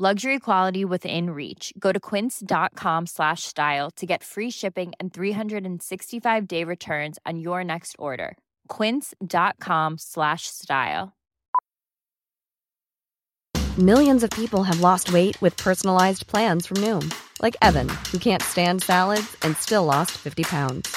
Luxury 0.00 0.38
quality 0.38 0.84
within 0.84 1.30
reach. 1.30 1.72
Go 1.76 1.90
to 1.90 1.98
quince.com 1.98 3.06
slash 3.06 3.42
style 3.42 3.90
to 3.96 4.06
get 4.06 4.22
free 4.22 4.48
shipping 4.48 4.92
and 5.00 5.12
365 5.12 6.46
day 6.46 6.62
returns 6.62 7.18
on 7.26 7.40
your 7.40 7.64
next 7.64 7.96
order. 7.98 8.38
Quince.com 8.68 9.96
slash 9.98 10.42
style. 10.46 11.16
Millions 13.76 14.22
of 14.22 14.30
people 14.30 14.62
have 14.62 14.78
lost 14.78 15.12
weight 15.12 15.40
with 15.42 15.56
personalized 15.56 16.28
plans 16.28 16.68
from 16.68 16.76
Noom, 16.76 17.12
like 17.42 17.56
Evan, 17.60 17.88
who 18.12 18.18
can't 18.18 18.42
stand 18.42 18.84
salads 18.84 19.36
and 19.42 19.56
still 19.56 19.84
lost 19.84 20.12
50 20.12 20.44
pounds. 20.44 20.96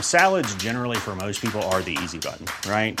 Salads, 0.00 0.54
generally, 0.54 0.98
for 0.98 1.16
most 1.16 1.40
people, 1.40 1.62
are 1.70 1.82
the 1.82 1.98
easy 2.00 2.20
button, 2.20 2.46
right? 2.70 3.00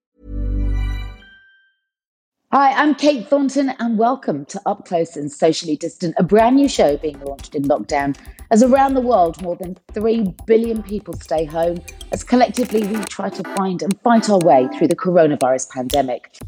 Hi, 2.53 2.73
I'm 2.73 2.95
Kate 2.95 3.25
Thornton, 3.29 3.69
and 3.79 3.97
welcome 3.97 4.43
to 4.47 4.61
Up 4.65 4.83
Close 4.85 5.15
and 5.15 5.31
Socially 5.31 5.77
Distant, 5.77 6.15
a 6.17 6.23
brand 6.23 6.57
new 6.57 6.67
show 6.67 6.97
being 6.97 7.17
launched 7.21 7.55
in 7.55 7.63
lockdown. 7.63 8.17
As 8.51 8.61
around 8.61 8.93
the 8.93 8.99
world, 8.99 9.41
more 9.41 9.55
than 9.55 9.77
3 9.93 10.35
billion 10.45 10.83
people 10.83 11.13
stay 11.13 11.45
home, 11.45 11.79
as 12.11 12.25
collectively 12.25 12.85
we 12.85 13.01
try 13.05 13.29
to 13.29 13.43
find 13.55 13.81
and 13.81 13.97
fight 14.01 14.29
our 14.29 14.39
way 14.39 14.67
through 14.77 14.89
the 14.89 14.97
coronavirus 14.97 15.69
pandemic. 15.69 16.39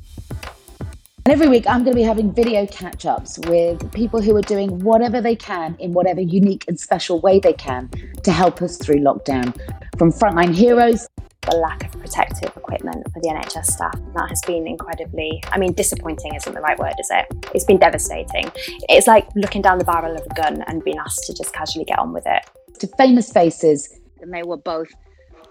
And 1.26 1.30
every 1.30 1.48
week, 1.48 1.66
I'm 1.70 1.86
going 1.86 1.96
to 1.96 2.02
be 2.02 2.04
having 2.04 2.34
video 2.34 2.68
catch 2.68 3.06
ups 3.06 3.40
with 3.48 3.90
people 3.94 4.22
who 4.22 4.36
are 4.36 4.42
doing 4.42 4.80
whatever 4.80 5.22
they 5.22 5.38
can 5.38 5.78
in 5.80 5.94
whatever 5.94 6.20
unique 6.20 6.66
and 6.68 6.78
special 6.78 7.22
way 7.22 7.40
they 7.40 7.54
can 7.54 7.90
to 8.24 8.32
help 8.34 8.62
us 8.62 8.76
through 8.76 8.98
lockdown. 8.98 9.58
From 9.98 10.12
frontline 10.12 10.54
heroes 10.54 11.08
the 11.46 11.56
lack 11.56 11.84
of 11.86 12.00
protective 12.00 12.56
equipment 12.56 13.04
for 13.12 13.20
the 13.22 13.30
NHS 13.30 13.66
staff. 13.66 14.00
That 14.16 14.30
has 14.30 14.42
been 14.42 14.68
incredibly, 14.68 15.44
I 15.52 15.58
mean, 15.58 15.74
disappointing 15.74 16.36
isn't 16.36 16.54
the 16.54 16.62
right 16.62 16.78
word, 16.78 16.94
is 17.00 17.10
it? 17.12 17.26
It's 17.54 17.66
been 17.66 17.78
devastating. 17.80 18.52
It's 18.90 19.08
like 19.08 19.28
looking 19.36 19.62
down 19.62 19.78
the 19.78 19.84
barrel 19.84 20.16
of 20.16 20.26
a 20.26 20.34
gun 20.34 20.64
and 20.68 20.84
being 20.84 20.98
asked 20.98 21.26
to 21.28 21.34
just 21.34 21.54
casually 21.54 21.86
get 21.86 22.00
on 22.00 22.14
with 22.14 22.26
it. 22.26 22.44
To 22.80 22.88
famous 22.98 23.32
faces. 23.32 24.00
And 24.22 24.34
they 24.34 24.44
were 24.44 24.58
both 24.58 24.90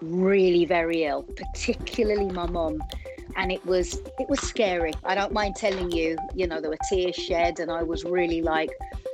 really 0.01 0.65
very 0.65 1.03
ill, 1.03 1.23
particularly 1.23 2.29
my 2.31 2.47
mum. 2.47 2.81
And 3.35 3.51
it 3.51 3.65
was 3.65 3.95
it 4.19 4.29
was 4.29 4.39
scary. 4.41 4.93
I 5.03 5.15
don't 5.15 5.31
mind 5.31 5.55
telling 5.55 5.91
you, 5.91 6.17
you 6.35 6.45
know, 6.45 6.61
there 6.61 6.69
were 6.69 6.77
tears 6.89 7.15
shed 7.15 7.59
and 7.59 7.71
I 7.71 7.81
was 7.81 8.03
really 8.03 8.41
like, 8.41 8.69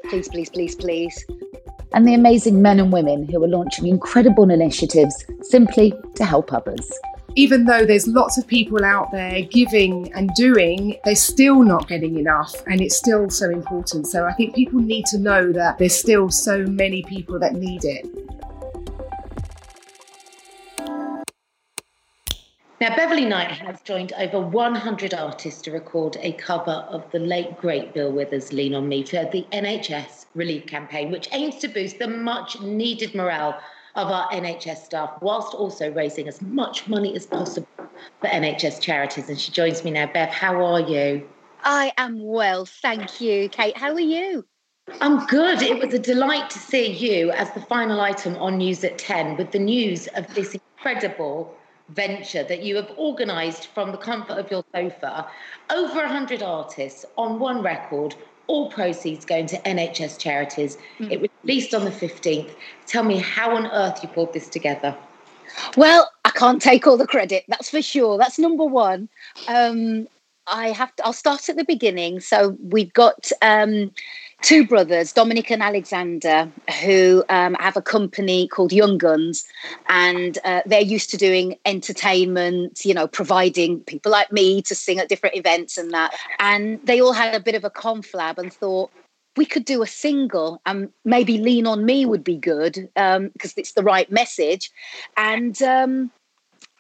please, 0.10 0.28
please, 0.28 0.50
please, 0.50 0.76
please 0.76 1.26
and 1.94 2.08
the 2.08 2.14
amazing 2.14 2.62
men 2.62 2.80
and 2.80 2.94
women 2.94 3.28
who 3.28 3.44
are 3.44 3.48
launching 3.48 3.88
incredible 3.88 4.50
initiatives 4.50 5.26
simply 5.42 5.94
to 6.16 6.26
help 6.26 6.54
others. 6.54 6.92
Even 7.36 7.66
though 7.66 7.86
there's 7.86 8.08
lots 8.08 8.38
of 8.38 8.48
people 8.48 8.84
out 8.84 9.12
there 9.12 9.42
giving 9.44 10.12
and 10.14 10.30
doing, 10.36 10.98
they're 11.06 11.16
still 11.16 11.64
not 11.64 11.88
getting 11.88 12.18
enough, 12.18 12.54
and 12.68 12.82
it's 12.82 12.98
still 12.98 13.30
so 13.30 13.50
important. 13.50 14.08
So 14.08 14.26
I 14.26 14.34
think 14.34 14.56
people 14.56 14.80
need 14.80 15.06
to 15.08 15.20
know 15.20 15.52
that 15.54 15.78
there's 15.78 15.96
still 15.96 16.30
so 16.30 16.66
many 16.66 17.04
people 17.04 17.40
that 17.40 17.54
need 17.54 17.86
it. 17.86 18.06
Now, 22.82 22.96
Beverly 22.96 23.26
Knight 23.26 23.52
has 23.52 23.82
joined 23.82 24.14
over 24.14 24.40
100 24.40 25.14
artists 25.14 25.62
to 25.64 25.72
record 25.72 26.16
a 26.22 26.32
cover 26.32 26.88
of 26.90 27.04
the 27.12 27.20
late 27.20 27.58
great 27.58 27.94
Bill 27.94 28.10
Withers' 28.10 28.54
Lean 28.54 28.74
on 28.74 28.88
Me 28.88 29.04
for 29.04 29.26
the 29.26 29.46
NHS 29.52 30.28
relief 30.34 30.66
campaign, 30.66 31.12
which 31.12 31.28
aims 31.34 31.58
to 31.58 31.68
boost 31.68 32.00
the 32.00 32.08
much 32.08 32.62
needed 32.62 33.14
morale 33.14 33.60
of 33.96 34.08
our 34.08 34.30
NHS 34.32 34.86
staff, 34.86 35.12
whilst 35.22 35.54
also 35.54 35.92
raising 35.92 36.30
as 36.30 36.42
much 36.42 36.88
money 36.88 37.14
as 37.18 37.26
possible 37.26 37.68
for 38.22 38.28
NHS 38.28 38.80
charities. 38.80 39.28
And 39.28 39.38
she 39.38 39.52
joins 39.52 39.84
me 39.84 39.92
now. 39.92 40.06
Bev, 40.06 40.30
how 40.30 40.64
are 40.64 40.80
you? 40.80 41.28
I 41.66 41.92
am 41.98 42.24
well, 42.24 42.66
thank 42.66 43.20
you. 43.20 43.50
Kate, 43.50 43.76
how 43.76 43.92
are 43.92 44.00
you? 44.00 44.46
I'm 45.02 45.26
good. 45.26 45.62
It 45.62 45.84
was 45.84 45.94
a 45.94 46.00
delight 46.00 46.50
to 46.52 46.60
see 46.60 46.94
you 46.94 47.32
as 47.32 47.52
the 47.52 47.62
final 47.62 48.00
item 48.00 48.38
on 48.38 48.58
News 48.58 48.86
at 48.86 48.98
10 48.98 49.36
with 49.36 49.52
the 49.52 49.60
news 49.60 50.08
of 50.16 50.34
this 50.34 50.56
incredible 50.56 51.54
venture 51.90 52.44
that 52.44 52.64
you 52.64 52.76
have 52.76 52.92
organised 52.98 53.68
from 53.68 53.92
the 53.92 53.98
comfort 53.98 54.38
of 54.38 54.50
your 54.52 54.64
sofa. 54.74 55.28
Over 55.70 55.96
100 55.96 56.44
artists 56.44 57.06
on 57.18 57.40
one 57.40 57.62
record 57.62 58.16
all 58.50 58.70
proceeds 58.72 59.26
going 59.26 59.46
to 59.46 59.58
NHS 59.62 60.18
charities. 60.18 60.78
Mm. 61.00 61.12
It 61.12 61.22
was 61.22 61.30
released 61.44 61.74
on 61.74 61.86
the 61.86 61.92
15th. 61.92 62.50
Tell 62.88 63.04
me 63.04 63.18
how 63.18 63.56
on 63.56 63.68
earth 63.68 64.00
you 64.02 64.10
pulled 64.10 64.34
this 64.34 64.48
together. 64.48 64.98
Well, 65.78 66.12
I 66.26 66.32
can't 66.32 66.62
take 66.62 66.86
all 66.88 66.98
the 66.98 67.08
credit, 67.08 67.46
that's 67.48 67.70
for 67.70 67.82
sure. 67.82 68.18
That's 68.18 68.40
number 68.40 68.66
one. 68.66 69.08
Um, 69.48 70.08
I 70.48 70.70
have 70.72 70.96
to, 70.96 71.06
I'll 71.06 71.14
start 71.14 71.48
at 71.48 71.58
the 71.58 71.64
beginning. 71.64 72.20
So 72.20 72.58
we've 72.62 72.94
got 72.94 73.32
um, 73.42 73.92
two 74.42 74.66
brothers, 74.66 75.14
Dominic 75.14 75.52
and 75.52 75.62
Alexander, 75.62 76.50
who 76.84 77.24
um, 77.30 77.56
have 77.60 77.76
a 77.76 77.82
company 77.82 78.48
called 78.48 78.72
Young 78.72 78.98
Guns, 78.98 79.46
and 79.88 80.38
uh, 80.46 80.62
they're 80.66 80.82
used 80.82 81.10
to 81.12 81.18
doing 81.18 81.58
entertainment, 81.66 82.86
you 82.86 82.94
know, 82.94 83.08
providing 83.08 83.82
people 83.82 84.12
like 84.12 84.32
me 84.32 84.62
to 84.64 84.76
sing 84.76 85.00
at 85.00 85.10
different 85.10 85.36
events 85.36 85.78
and 85.78 85.92
that. 85.92 86.16
And 86.40 86.80
they 86.86 87.02
all 87.02 87.14
had 87.14 87.36
a 87.36 87.40
bit 87.40 87.56
of 87.56 87.64
a 87.64 87.70
conflab 87.70 88.38
and 88.38 88.52
thought, 88.52 88.92
we 89.38 89.46
could 89.46 89.66
do 89.66 89.82
a 89.82 89.88
single 89.88 90.62
and 90.66 90.90
maybe 91.06 91.38
lean 91.38 91.66
on 91.66 91.86
me 91.86 92.06
would 92.06 92.24
be 92.24 92.36
good 92.36 92.74
because 92.74 93.18
um, 93.18 93.32
it's 93.58 93.74
the 93.74 93.84
right 93.84 94.12
message. 94.12 94.72
And 95.16 95.62
um, 95.62 96.12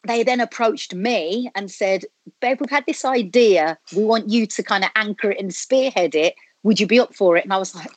they 0.05 0.23
then 0.23 0.41
approached 0.41 0.93
me 0.93 1.51
and 1.55 1.69
said 1.71 2.03
Bev, 2.41 2.59
we've 2.59 2.69
had 2.69 2.85
this 2.85 3.05
idea. 3.05 3.77
We 3.95 4.03
want 4.03 4.29
you 4.29 4.45
to 4.47 4.63
kind 4.63 4.83
of 4.83 4.89
anchor 4.95 5.31
it 5.31 5.39
and 5.39 5.53
spearhead 5.53 6.15
it 6.15 6.35
would 6.63 6.79
you 6.79 6.87
be 6.87 6.99
up 6.99 7.13
for 7.15 7.37
it? 7.37 7.43
And 7.43 7.53
I 7.53 7.57
was 7.57 7.75
like, 7.75 7.91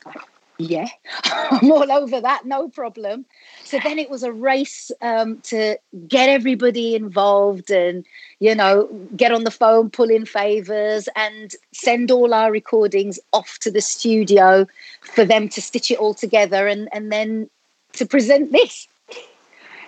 yeah, 0.58 0.88
I'm 1.24 1.70
all 1.70 1.90
over 1.90 2.20
that, 2.20 2.44
no 2.44 2.68
problem. 2.68 3.24
So 3.64 3.78
then 3.82 3.98
it 3.98 4.10
was 4.10 4.22
a 4.22 4.32
race 4.32 4.90
um, 5.00 5.40
to 5.42 5.76
get 6.06 6.28
everybody 6.28 6.94
involved 6.94 7.70
and, 7.70 8.04
you 8.38 8.54
know, 8.54 8.88
get 9.16 9.32
on 9.32 9.44
the 9.44 9.50
phone, 9.50 9.90
pull 9.90 10.10
in 10.10 10.26
favors, 10.26 11.08
and 11.16 11.54
send 11.72 12.10
all 12.10 12.34
our 12.34 12.52
recordings 12.52 13.18
off 13.32 13.58
to 13.60 13.70
the 13.70 13.80
studio 13.80 14.66
for 15.00 15.24
them 15.24 15.48
to 15.50 15.62
stitch 15.62 15.90
it 15.90 15.98
all 15.98 16.14
together 16.14 16.66
and, 16.66 16.88
and 16.92 17.10
then 17.10 17.48
to 17.94 18.06
present 18.06 18.52
this. 18.52 18.88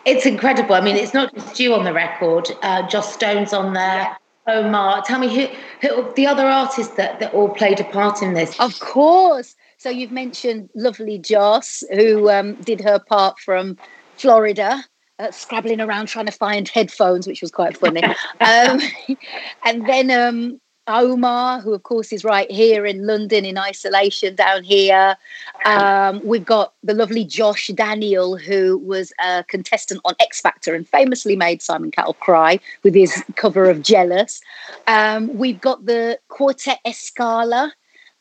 It's 0.04 0.26
incredible. 0.26 0.74
I 0.74 0.82
mean, 0.82 0.96
it's 0.96 1.14
not 1.14 1.34
just 1.34 1.58
you 1.58 1.74
on 1.74 1.84
the 1.84 1.92
record, 1.92 2.50
uh, 2.62 2.86
Joss 2.88 3.14
Stone's 3.14 3.54
on 3.54 3.72
there. 3.72 4.02
Yeah. 4.02 4.16
Omar, 4.46 5.02
tell 5.02 5.18
me 5.18 5.28
who, 5.28 5.46
who 5.80 6.12
the 6.14 6.26
other 6.26 6.46
artists 6.46 6.94
that, 6.96 7.18
that 7.20 7.32
all 7.32 7.48
played 7.48 7.80
a 7.80 7.84
part 7.84 8.22
in 8.22 8.34
this. 8.34 8.58
Of 8.60 8.78
course. 8.80 9.54
So 9.78 9.90
you've 9.90 10.12
mentioned 10.12 10.70
lovely 10.74 11.18
Joss, 11.18 11.82
who 11.92 12.30
um, 12.30 12.54
did 12.54 12.80
her 12.80 12.98
part 12.98 13.38
from 13.38 13.76
Florida. 14.16 14.84
Uh, 15.20 15.30
scrabbling 15.30 15.80
around 15.80 16.06
trying 16.06 16.26
to 16.26 16.32
find 16.32 16.68
headphones, 16.68 17.26
which 17.26 17.40
was 17.40 17.52
quite 17.52 17.76
funny. 17.76 18.02
um, 18.40 18.80
and 19.64 19.86
then 19.86 20.10
um, 20.10 20.60
Omar, 20.86 21.60
who 21.60 21.72
of 21.72 21.82
course 21.82 22.12
is 22.12 22.24
right 22.24 22.50
here 22.50 22.84
in 22.86 23.06
London 23.06 23.44
in 23.44 23.58
isolation 23.58 24.34
down 24.34 24.62
here. 24.62 25.16
Um, 25.64 26.20
we've 26.24 26.44
got 26.44 26.74
the 26.82 26.94
lovely 26.94 27.24
Josh 27.24 27.68
Daniel, 27.68 28.36
who 28.36 28.78
was 28.78 29.12
a 29.24 29.44
contestant 29.44 30.00
on 30.04 30.14
X 30.20 30.40
Factor 30.40 30.74
and 30.74 30.88
famously 30.88 31.36
made 31.36 31.62
Simon 31.62 31.90
Cowell 31.90 32.14
cry 32.14 32.58
with 32.82 32.94
his 32.94 33.22
cover 33.36 33.70
of 33.70 33.82
Jealous. 33.82 34.40
Um, 34.86 35.36
we've 35.36 35.60
got 35.60 35.86
the 35.86 36.18
Quartet 36.28 36.80
Escala. 36.84 37.72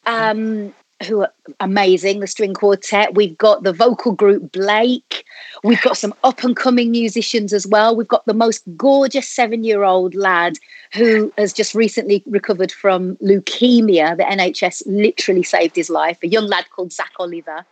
Um, 0.06 0.74
who 1.03 1.21
are 1.21 1.33
amazing, 1.59 2.19
the 2.19 2.27
string 2.27 2.53
quartet. 2.53 3.15
We've 3.15 3.38
got 3.38 3.63
the 3.63 3.73
vocal 3.73 4.11
group 4.11 4.51
Blake. 4.51 5.25
We've 5.63 5.81
got 5.81 5.97
some 5.97 6.13
up 6.23 6.44
and 6.44 6.55
coming 6.55 6.91
musicians 6.91 7.53
as 7.53 7.67
well. 7.67 7.95
We've 7.95 8.07
got 8.07 8.25
the 8.25 8.33
most 8.33 8.63
gorgeous 8.75 9.27
seven 9.27 9.63
year 9.63 9.83
old 9.83 10.15
lad 10.15 10.57
who 10.94 11.31
has 11.38 11.53
just 11.53 11.75
recently 11.75 12.23
recovered 12.25 12.71
from 12.71 13.15
leukemia. 13.17 14.17
The 14.17 14.23
NHS 14.23 14.83
literally 14.85 15.44
saved 15.44 15.75
his 15.75 15.89
life, 15.89 16.19
a 16.23 16.27
young 16.27 16.47
lad 16.47 16.69
called 16.69 16.94
Zach 16.94 17.11
Oliver. 17.19 17.65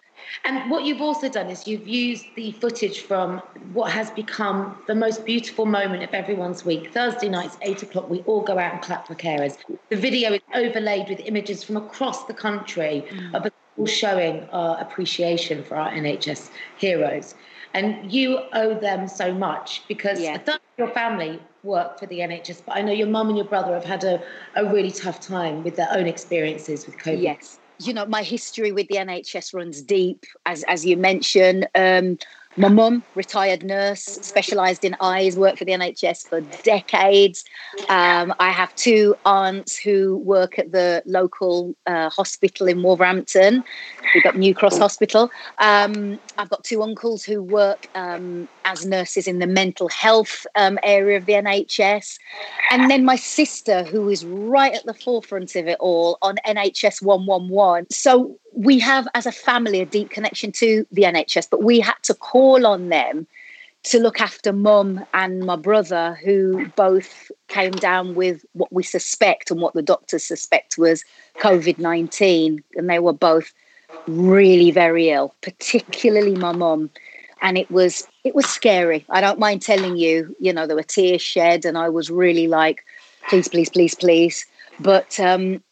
And 0.45 0.69
what 0.69 0.85
you've 0.85 1.01
also 1.01 1.29
done 1.29 1.49
is 1.49 1.67
you've 1.67 1.87
used 1.87 2.25
the 2.35 2.51
footage 2.53 3.01
from 3.01 3.39
what 3.73 3.91
has 3.91 4.11
become 4.11 4.77
the 4.87 4.95
most 4.95 5.25
beautiful 5.25 5.65
moment 5.65 6.03
of 6.03 6.13
everyone's 6.13 6.65
week. 6.65 6.93
Thursday 6.93 7.29
nights, 7.29 7.57
eight 7.61 7.83
o'clock, 7.83 8.09
we 8.09 8.19
all 8.21 8.41
go 8.41 8.57
out 8.57 8.73
and 8.73 8.81
clap 8.81 9.07
for 9.07 9.15
carers. 9.15 9.57
The 9.89 9.95
video 9.95 10.33
is 10.33 10.41
overlaid 10.53 11.09
with 11.09 11.19
images 11.21 11.63
from 11.63 11.77
across 11.77 12.25
the 12.25 12.33
country 12.33 13.05
mm. 13.09 13.33
of 13.33 13.43
people 13.43 13.85
showing 13.85 14.47
our 14.51 14.79
appreciation 14.79 15.63
for 15.63 15.75
our 15.75 15.91
NHS 15.91 16.49
heroes. 16.77 17.35
And 17.73 18.11
you 18.11 18.39
owe 18.53 18.73
them 18.73 19.07
so 19.07 19.33
much 19.33 19.83
because 19.87 20.19
yeah. 20.19 20.37
your 20.77 20.89
family 20.89 21.39
work 21.63 21.99
for 21.99 22.05
the 22.05 22.19
NHS, 22.19 22.63
but 22.65 22.75
I 22.75 22.81
know 22.81 22.91
your 22.91 23.07
mum 23.07 23.29
and 23.29 23.37
your 23.37 23.45
brother 23.45 23.73
have 23.73 23.85
had 23.85 24.03
a, 24.03 24.21
a 24.55 24.65
really 24.65 24.91
tough 24.91 25.21
time 25.21 25.63
with 25.63 25.77
their 25.77 25.87
own 25.91 26.05
experiences 26.05 26.85
with 26.85 26.97
COVID. 26.97 27.21
Yes 27.21 27.60
you 27.87 27.93
know, 27.93 28.05
my 28.05 28.23
history 28.23 28.71
with 28.71 28.87
the 28.87 28.95
NHS 28.95 29.53
runs 29.53 29.81
deep, 29.81 30.25
as 30.45 30.63
as 30.63 30.85
you 30.85 30.97
mentioned. 30.97 31.67
Um, 31.75 32.17
my 32.57 32.67
mum, 32.67 33.03
retired 33.15 33.63
nurse, 33.63 34.01
specialised 34.03 34.83
in 34.83 34.95
eyes, 34.99 35.37
worked 35.37 35.59
for 35.59 35.65
the 35.65 35.71
NHS 35.71 36.27
for 36.27 36.41
decades. 36.63 37.45
Um, 37.87 38.33
I 38.39 38.51
have 38.51 38.75
two 38.75 39.15
aunts 39.25 39.77
who 39.77 40.17
work 40.17 40.59
at 40.59 40.71
the 40.71 41.01
local 41.05 41.75
uh, 41.87 42.09
hospital 42.09 42.67
in 42.67 42.83
Wolverhampton. 42.83 43.63
We've 44.13 44.23
got 44.23 44.37
New 44.37 44.53
Cross 44.53 44.77
Hospital. 44.79 45.31
Um, 45.59 46.19
I've 46.37 46.49
got 46.49 46.63
two 46.63 46.81
uncles 46.83 47.23
who 47.23 47.41
work 47.41 47.87
um, 47.95 48.49
as 48.65 48.85
nurses 48.85 49.27
in 49.27 49.39
the 49.39 49.47
mental 49.47 49.87
health 49.87 50.45
um, 50.55 50.77
area 50.83 51.17
of 51.17 51.25
the 51.25 51.33
NHS. 51.33 52.17
And 52.71 52.91
then 52.91 53.05
my 53.05 53.15
sister, 53.15 53.83
who 53.83 54.09
is 54.09 54.25
right 54.25 54.73
at 54.73 54.85
the 54.85 54.93
forefront 54.93 55.55
of 55.55 55.67
it 55.67 55.77
all 55.79 56.17
on 56.21 56.35
NHS 56.45 57.01
111. 57.01 57.87
So 57.91 58.37
we 58.53 58.79
have, 58.79 59.07
as 59.13 59.25
a 59.25 59.31
family, 59.31 59.81
a 59.81 59.85
deep 59.85 60.09
connection 60.09 60.51
to 60.53 60.85
the 60.91 61.03
NHS, 61.03 61.47
but 61.49 61.63
we 61.63 61.79
had 61.79 61.95
to 62.03 62.13
call 62.13 62.65
on 62.65 62.89
them 62.89 63.27
to 63.83 63.99
look 63.99 64.21
after 64.21 64.53
mum 64.53 65.03
and 65.13 65.45
my 65.45 65.55
brother, 65.55 66.17
who 66.23 66.67
both 66.75 67.31
came 67.47 67.71
down 67.71 68.13
with 68.13 68.45
what 68.53 68.71
we 68.71 68.83
suspect 68.83 69.49
and 69.49 69.59
what 69.59 69.73
the 69.73 69.81
doctors 69.81 70.23
suspect 70.23 70.77
was 70.77 71.03
COVID 71.39 71.79
19. 71.79 72.63
And 72.75 72.89
they 72.89 72.99
were 72.99 73.13
both 73.13 73.53
really 74.07 74.71
very 74.71 75.09
ill, 75.09 75.33
particularly 75.41 76.35
my 76.35 76.51
mum. 76.51 76.91
And 77.41 77.57
it 77.57 77.71
was 77.71 78.07
it 78.23 78.35
was 78.35 78.45
scary. 78.45 79.03
I 79.09 79.19
don't 79.19 79.39
mind 79.39 79.63
telling 79.63 79.97
you, 79.97 80.35
you 80.39 80.53
know, 80.53 80.67
there 80.67 80.75
were 80.75 80.83
tears 80.83 81.23
shed, 81.23 81.65
and 81.65 81.75
I 81.75 81.89
was 81.89 82.11
really 82.11 82.47
like, 82.47 82.85
please, 83.29 83.47
please, 83.47 83.69
please, 83.69 83.95
please. 83.95 84.45
But 84.79 85.19
um, 85.19 85.63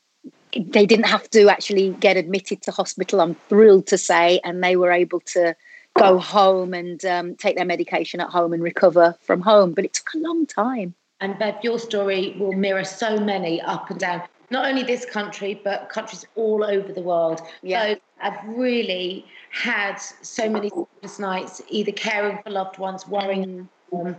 they 0.53 0.85
didn't 0.85 1.05
have 1.05 1.29
to 1.31 1.49
actually 1.49 1.91
get 1.99 2.17
admitted 2.17 2.61
to 2.63 2.71
hospital. 2.71 3.21
I'm 3.21 3.35
thrilled 3.49 3.87
to 3.87 3.97
say, 3.97 4.39
and 4.43 4.63
they 4.63 4.75
were 4.75 4.91
able 4.91 5.19
to 5.21 5.55
go 5.97 6.19
home 6.19 6.73
and 6.73 7.03
um, 7.05 7.35
take 7.35 7.55
their 7.55 7.65
medication 7.65 8.19
at 8.19 8.29
home 8.29 8.53
and 8.53 8.63
recover 8.63 9.15
from 9.21 9.41
home. 9.41 9.73
But 9.73 9.85
it 9.85 9.93
took 9.93 10.13
a 10.13 10.17
long 10.17 10.45
time. 10.45 10.93
And 11.21 11.37
Bev, 11.37 11.55
your 11.63 11.79
story 11.79 12.35
will 12.39 12.53
mirror 12.53 12.85
so 12.85 13.19
many 13.19 13.61
up 13.61 13.89
and 13.89 13.99
down, 13.99 14.23
not 14.51 14.65
only 14.65 14.83
this 14.83 15.05
country, 15.05 15.59
but 15.63 15.89
countries 15.89 16.25
all 16.35 16.63
over 16.63 16.93
the 16.93 17.01
world. 17.01 17.41
Yeah. 17.61 17.93
So 17.93 17.99
I've 18.21 18.47
really 18.47 19.25
had 19.51 19.95
so 19.95 20.49
many 20.49 20.69
sleepless 20.69 21.19
nights, 21.19 21.61
either 21.67 21.91
caring 21.91 22.39
for 22.43 22.51
loved 22.51 22.77
ones, 22.77 23.07
worrying 23.07 23.67
mm. 23.91 24.03
them, 24.03 24.15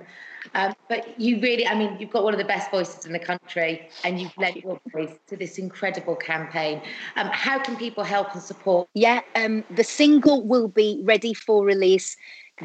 um, 0.54 0.74
but 0.88 1.18
you 1.20 1.40
really, 1.40 1.66
I 1.66 1.74
mean, 1.74 1.96
you've 1.98 2.10
got 2.10 2.24
one 2.24 2.34
of 2.34 2.38
the 2.38 2.44
best 2.44 2.70
voices 2.70 3.06
in 3.06 3.12
the 3.12 3.18
country 3.18 3.88
and 4.04 4.20
you've 4.20 4.36
led 4.36 4.56
your 4.56 4.80
voice 4.92 5.12
to 5.28 5.36
this 5.36 5.58
incredible 5.58 6.16
campaign. 6.16 6.82
Um, 7.16 7.28
how 7.28 7.58
can 7.58 7.76
people 7.76 8.04
help 8.04 8.32
and 8.32 8.42
support? 8.42 8.88
Yeah, 8.94 9.20
um, 9.34 9.64
the 9.70 9.84
single 9.84 10.42
will 10.46 10.68
be 10.68 11.00
ready 11.04 11.34
for 11.34 11.64
release 11.64 12.16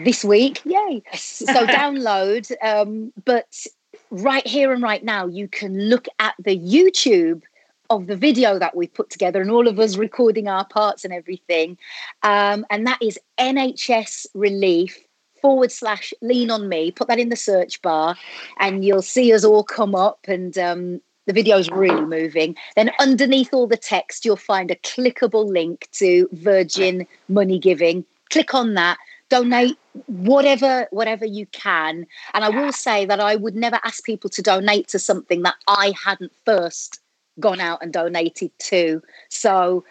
this 0.04 0.24
week. 0.24 0.62
Yay. 0.66 1.04
So 1.13 1.45
download. 1.68 2.51
Um, 2.62 3.13
but 3.24 3.66
right 4.12 4.45
here 4.45 4.72
and 4.72 4.81
right 4.81 5.04
now, 5.04 5.27
you 5.27 5.48
can 5.48 5.89
look 5.89 6.07
at 6.19 6.36
the 6.39 6.57
YouTube 6.57 7.44
of 7.89 8.07
the 8.07 8.16
video 8.16 8.57
that 8.57 8.75
we've 8.75 8.94
put 8.94 9.10
together 9.10 9.42
and 9.42 9.51
all 9.51 9.68
of 9.68 9.80
us 9.80 9.95
recording 9.95 10.48
our 10.48 10.66
parts 10.66 11.06
and 11.06 11.13
everything. 11.13 11.77
Um, 12.24 12.66
and 12.69 12.88
that 12.88 13.00
is 13.01 13.19
NHS 13.39 14.25
Relief 14.33 14.98
forward 15.42 15.72
slash 15.72 16.14
lean 16.22 16.52
on 16.52 16.70
me, 16.70 16.92
put 16.92 17.08
that 17.08 17.20
in 17.20 17.30
the 17.30 17.36
search 17.36 17.82
bar, 17.82 18.16
and 18.60 18.84
you'll 18.84 19.02
see 19.02 19.34
us 19.34 19.44
all 19.44 19.64
come 19.64 19.96
up 19.96 20.20
and 20.28 20.58
um, 20.58 21.02
the 21.26 21.34
video 21.34 21.58
is 21.58 21.70
really 21.70 22.06
moving. 22.06 22.56
Then 22.76 22.92
underneath 23.00 23.54
all 23.54 23.68
the 23.68 23.78
text, 23.78 24.26
you'll 24.26 24.36
find 24.36 24.70
a 24.70 24.76
clickable 24.76 25.48
link 25.48 25.88
to 25.94 26.30
Virgin 26.32 27.08
Money 27.28 27.60
Giving. 27.60 28.06
Click 28.30 28.54
on 28.54 28.76
that. 28.76 28.98
Donate 29.30 29.78
whatever 30.06 30.88
whatever 30.92 31.26
you 31.26 31.48
can. 31.48 32.06
And 32.36 32.44
I 32.44 32.50
will 32.50 32.72
say 32.72 33.06
that 33.06 33.20
I 33.20 33.36
would 33.36 33.56
never 33.56 33.80
ask 33.84 34.04
people 34.04 34.30
to 34.30 34.42
donate 34.44 34.88
to 34.90 35.00
something 35.00 35.42
that 35.42 35.56
I 35.68 35.94
hadn't 36.04 36.32
first 36.46 37.00
gone 37.40 37.60
out 37.60 37.82
and 37.82 37.92
donated 37.92 38.52
to. 38.60 39.02
So 39.30 39.84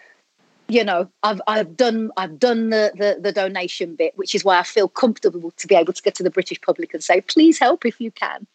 you 0.67 0.83
know 0.83 1.07
i've 1.23 1.41
i've 1.47 1.75
done 1.77 2.11
i've 2.17 2.39
done 2.39 2.69
the, 2.69 2.91
the, 2.95 3.19
the 3.21 3.31
donation 3.31 3.95
bit 3.95 4.13
which 4.17 4.33
is 4.33 4.43
why 4.43 4.57
i 4.57 4.63
feel 4.63 4.87
comfortable 4.87 5.51
to 5.51 5.67
be 5.67 5.75
able 5.75 5.93
to 5.93 6.01
get 6.01 6.15
to 6.15 6.23
the 6.23 6.29
british 6.29 6.59
public 6.61 6.93
and 6.93 7.03
say 7.03 7.21
please 7.21 7.59
help 7.59 7.85
if 7.85 7.99
you 8.01 8.11
can 8.11 8.47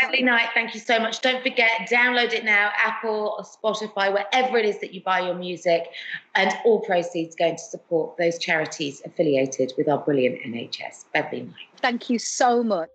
Lovely 0.00 0.22
night. 0.22 0.48
Thank 0.54 0.74
you 0.74 0.80
so 0.80 0.98
much. 0.98 1.20
Don't 1.20 1.42
forget, 1.42 1.88
download 1.90 2.32
it 2.32 2.44
now, 2.44 2.70
Apple 2.76 3.36
or 3.36 3.44
Spotify, 3.44 4.12
wherever 4.12 4.56
it 4.56 4.64
is 4.64 4.80
that 4.80 4.94
you 4.94 5.02
buy 5.02 5.20
your 5.20 5.34
music. 5.34 5.88
And 6.34 6.52
all 6.64 6.80
proceeds 6.80 7.34
going 7.36 7.56
to 7.56 7.62
support 7.62 8.16
those 8.16 8.38
charities 8.38 9.02
affiliated 9.04 9.72
with 9.76 9.88
our 9.88 9.98
brilliant 9.98 10.40
NHS. 10.42 11.04
Beverly 11.12 11.42
Knight. 11.42 11.54
Thank 11.82 12.08
you 12.08 12.18
so 12.18 12.62
much. 12.62 12.88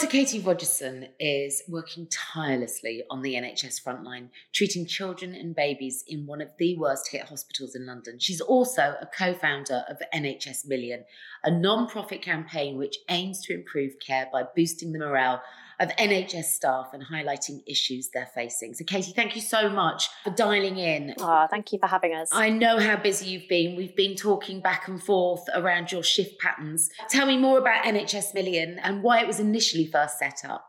Dr. 0.00 0.12
Katie 0.12 0.40
Rogerson 0.40 1.08
is 1.20 1.62
working 1.68 2.06
tirelessly 2.06 3.02
on 3.10 3.20
the 3.20 3.34
NHS 3.34 3.84
frontline, 3.84 4.30
treating 4.50 4.86
children 4.86 5.34
and 5.34 5.54
babies 5.54 6.04
in 6.08 6.26
one 6.26 6.40
of 6.40 6.48
the 6.58 6.74
worst 6.78 7.10
hit 7.12 7.20
hospitals 7.24 7.74
in 7.74 7.84
London. 7.84 8.18
She's 8.18 8.40
also 8.40 8.96
a 8.98 9.06
co 9.14 9.34
founder 9.34 9.84
of 9.90 9.98
NHS 10.14 10.66
Million, 10.66 11.04
a 11.44 11.50
non 11.50 11.86
profit 11.86 12.22
campaign 12.22 12.78
which 12.78 12.96
aims 13.10 13.42
to 13.42 13.52
improve 13.52 13.92
care 14.00 14.26
by 14.32 14.44
boosting 14.56 14.92
the 14.92 14.98
morale 14.98 15.42
of 15.80 15.88
NHS 15.96 16.44
staff 16.44 16.90
and 16.92 17.02
highlighting 17.02 17.62
issues 17.66 18.10
they're 18.12 18.30
facing. 18.34 18.74
So, 18.74 18.84
Katie, 18.84 19.12
thank 19.12 19.34
you 19.34 19.40
so 19.40 19.68
much 19.68 20.08
for 20.22 20.30
dialing 20.30 20.76
in. 20.76 21.14
Oh, 21.18 21.46
thank 21.50 21.72
you 21.72 21.78
for 21.78 21.86
having 21.86 22.14
us. 22.14 22.28
I 22.32 22.50
know 22.50 22.78
how 22.78 22.96
busy 22.96 23.30
you've 23.30 23.48
been. 23.48 23.76
We've 23.76 23.96
been 23.96 24.14
talking 24.14 24.60
back 24.60 24.86
and 24.86 25.02
forth 25.02 25.42
around 25.54 25.90
your 25.90 26.02
shift 26.02 26.38
patterns. 26.38 26.90
Tell 27.08 27.26
me 27.26 27.36
more 27.36 27.58
about 27.58 27.84
NHS 27.84 28.34
Million 28.34 28.78
and 28.80 29.02
why 29.02 29.20
it 29.20 29.26
was 29.26 29.40
initially 29.40 29.86
first 29.86 30.18
set 30.18 30.44
up 30.44 30.66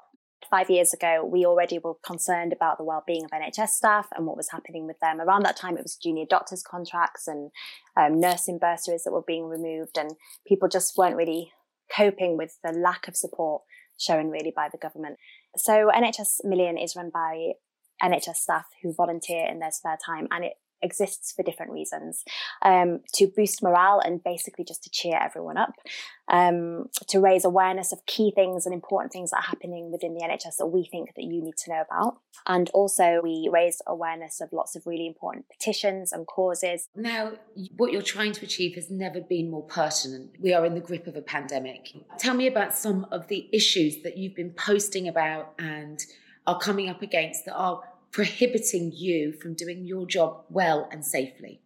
five 0.52 0.70
years 0.70 0.94
ago, 0.94 1.26
we 1.26 1.46
already 1.46 1.80
were 1.80 1.96
concerned 2.06 2.52
about 2.54 2.78
the 2.78 2.84
well-being 2.84 3.24
of 3.24 3.32
NHS 3.32 3.70
staff 3.70 4.08
and 4.16 4.28
what 4.28 4.36
was 4.36 4.50
happening 4.52 4.86
with 4.86 5.00
them. 5.00 5.20
Around 5.20 5.44
that 5.44 5.56
time, 5.56 5.78
it 5.78 5.84
was 5.84 5.96
junior 5.96 6.26
doctors' 6.30 6.62
contracts 6.62 7.28
and 7.28 7.52
um, 7.96 8.20
nursing 8.20 8.60
bursaries 8.60 9.04
that 9.04 9.14
were 9.14 9.24
being 9.24 9.46
removed, 9.46 9.98
and 9.98 10.12
people 10.46 10.68
just 10.68 10.98
weren't 10.98 11.16
really 11.16 11.54
coping 11.96 12.38
with 12.38 12.58
the 12.64 12.72
lack 12.72 13.08
of 13.08 13.16
support 13.16 13.64
shown 13.98 14.30
really 14.30 14.52
by 14.56 14.70
the 14.72 14.78
government. 14.78 15.18
So 15.56 15.92
NHS 15.94 16.44
Million 16.44 16.78
is 16.78 16.96
run 16.96 17.12
by 17.14 17.54
NHS 18.02 18.36
staff 18.36 18.66
who 18.82 18.94
volunteer 18.94 19.46
in 19.46 19.60
their 19.60 19.72
spare 19.72 19.98
time, 20.04 20.28
and 20.32 20.44
it 20.44 20.54
exists 20.82 21.32
for 21.32 21.44
different 21.44 21.72
reasons 21.72 22.24
um, 22.62 23.02
to 23.14 23.28
boost 23.28 23.62
morale 23.62 24.00
and 24.00 24.24
basically 24.24 24.66
just 24.66 24.84
to 24.84 24.90
cheer 24.90 25.18
everyone 25.20 25.58
up, 25.58 25.74
um, 26.30 26.86
to 27.08 27.20
raise 27.20 27.46
awareness 27.46 27.92
of 27.92 28.06
key 28.06 28.32
things 28.34 28.66
and 28.66 28.74
important 28.74 29.12
things 29.12 29.32
that 29.32 29.38
are 29.38 29.50
happening 29.50 29.92
within 29.92 30.14
the 30.14 30.22
NHS 30.22 30.58
that 30.58 30.68
we 30.68 30.86
think 30.86 31.14
that 31.16 31.24
you 31.24 31.42
need 31.42 31.58
to 31.58 31.72
know 31.72 31.82
about. 31.82 32.18
And 32.48 32.70
also, 32.74 33.22
we 33.24 33.50
raise 33.52 33.82
awareness 33.86 34.42
of 34.42 34.50
lots 34.52 34.76
of 34.76 34.86
really 34.86 35.08
important 35.08 35.46
petitions 35.50 36.12
and 36.12 36.26
causes. 36.26 36.88
Now, 36.96 37.34
what 37.78 37.92
you're 37.92 38.02
trying 38.02 38.32
to 38.34 38.46
achieve 38.46 38.76
has 38.76 38.90
never 38.90 39.22
been 39.22 39.52
more 39.52 39.64
pertinent. 39.64 40.32
We 40.40 40.54
are 40.54 40.66
in 40.66 40.74
the 40.74 40.80
grip 40.80 41.08
of 41.08 41.16
a 41.16 41.22
pandemic. 41.22 41.90
Tell 42.18 42.34
me 42.34 42.48
about 42.48 42.76
some 42.76 43.06
of 43.12 43.28
the 43.28 43.48
issues 43.54 44.02
that 44.04 44.18
you've 44.18 44.36
been 44.36 44.52
posting 44.52 45.08
about 45.08 45.54
and 45.60 46.00
are 46.48 46.58
coming 46.58 46.90
up 46.90 47.02
against 47.02 47.46
that 47.46 47.54
are 47.54 47.82
prohibiting 48.12 48.92
you 48.94 49.34
from 49.34 49.54
doing 49.54 49.86
your 49.86 50.06
job 50.06 50.46
well 50.50 50.88
and 50.92 51.06
safely? 51.06 51.62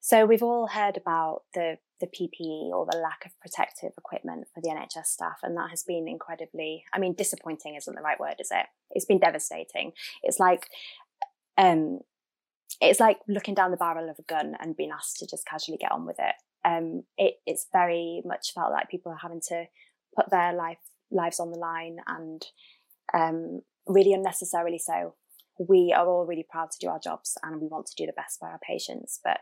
So 0.00 0.24
we've 0.26 0.42
all 0.42 0.68
heard 0.68 0.96
about 0.96 1.42
the 1.54 1.78
the 2.00 2.06
PPE 2.06 2.70
or 2.70 2.86
the 2.90 2.96
lack 2.96 3.26
of 3.26 3.38
protective 3.40 3.92
equipment 3.98 4.46
for 4.54 4.62
the 4.62 4.70
NHS 4.70 5.04
staff, 5.04 5.40
and 5.42 5.56
that 5.56 5.68
has 5.68 5.82
been 5.82 6.08
incredibly. 6.08 6.84
I 6.94 6.98
mean, 6.98 7.14
disappointing 7.14 7.74
isn't 7.74 7.94
the 7.94 8.00
right 8.00 8.18
word, 8.18 8.36
is 8.40 8.48
it? 8.50 8.66
It's 8.90 9.04
been 9.04 9.18
devastating. 9.18 9.92
It's 10.22 10.38
like, 10.38 10.68
um, 11.58 12.00
it's 12.80 13.00
like 13.00 13.18
looking 13.28 13.54
down 13.54 13.70
the 13.70 13.76
barrel 13.76 14.08
of 14.08 14.18
a 14.18 14.22
gun 14.22 14.56
and 14.60 14.76
being 14.76 14.92
asked 14.92 15.18
to 15.18 15.26
just 15.26 15.46
casually 15.46 15.76
get 15.76 15.92
on 15.92 16.06
with 16.06 16.16
it. 16.18 16.34
Um, 16.64 17.04
it 17.18 17.34
it's 17.46 17.66
very 17.70 18.22
much 18.24 18.54
felt 18.54 18.72
like 18.72 18.88
people 18.88 19.12
are 19.12 19.18
having 19.20 19.42
to 19.48 19.66
put 20.16 20.30
their 20.30 20.54
life 20.54 20.78
lives 21.10 21.38
on 21.40 21.50
the 21.50 21.58
line 21.58 21.98
and 22.06 22.46
um, 23.12 23.60
really 23.86 24.12
unnecessarily 24.12 24.78
so 24.78 25.14
we 25.68 25.94
are 25.96 26.06
all 26.06 26.24
really 26.24 26.46
proud 26.48 26.70
to 26.70 26.78
do 26.80 26.88
our 26.88 26.98
jobs 26.98 27.36
and 27.42 27.60
we 27.60 27.68
want 27.68 27.86
to 27.86 27.94
do 27.96 28.06
the 28.06 28.12
best 28.12 28.40
by 28.40 28.48
our 28.48 28.60
patients, 28.66 29.20
but 29.22 29.40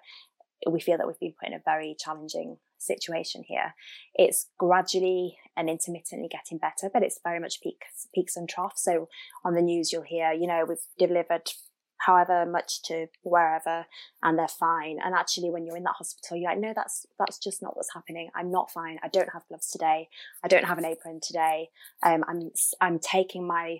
we 0.68 0.80
feel 0.80 0.98
that 0.98 1.06
we've 1.06 1.20
been 1.20 1.34
put 1.38 1.48
in 1.48 1.54
a 1.54 1.62
very 1.64 1.94
challenging 1.98 2.58
situation 2.78 3.44
here. 3.46 3.74
It's 4.14 4.48
gradually 4.58 5.38
and 5.56 5.70
intermittently 5.70 6.28
getting 6.28 6.58
better, 6.58 6.90
but 6.92 7.02
it's 7.04 7.20
very 7.22 7.38
much 7.38 7.60
peaks, 7.62 8.08
peaks 8.14 8.36
and 8.36 8.48
troughs. 8.48 8.82
So 8.82 9.08
on 9.44 9.54
the 9.54 9.62
news, 9.62 9.92
you'll 9.92 10.02
hear, 10.02 10.32
you 10.32 10.48
know, 10.48 10.64
we've 10.68 10.78
delivered 10.98 11.50
however 11.98 12.46
much 12.46 12.82
to 12.84 13.06
wherever 13.22 13.86
and 14.22 14.38
they're 14.38 14.48
fine. 14.48 14.98
And 15.04 15.14
actually 15.14 15.50
when 15.50 15.66
you're 15.66 15.76
in 15.76 15.82
that 15.82 15.96
hospital 15.98 16.36
you're 16.36 16.50
like 16.50 16.60
no 16.60 16.72
that's 16.74 17.06
that's 17.18 17.38
just 17.38 17.60
not 17.60 17.76
what's 17.76 17.92
happening. 17.92 18.30
I'm 18.34 18.50
not 18.50 18.70
fine. 18.70 18.98
I 19.02 19.08
don't 19.08 19.32
have 19.32 19.46
gloves 19.48 19.68
today. 19.68 20.08
I 20.44 20.48
don't 20.48 20.64
have 20.64 20.78
an 20.78 20.84
apron 20.84 21.20
today. 21.20 21.70
Um, 22.02 22.24
i'm 22.28 22.50
i'm 22.80 22.98
taking 23.00 23.46
my 23.46 23.78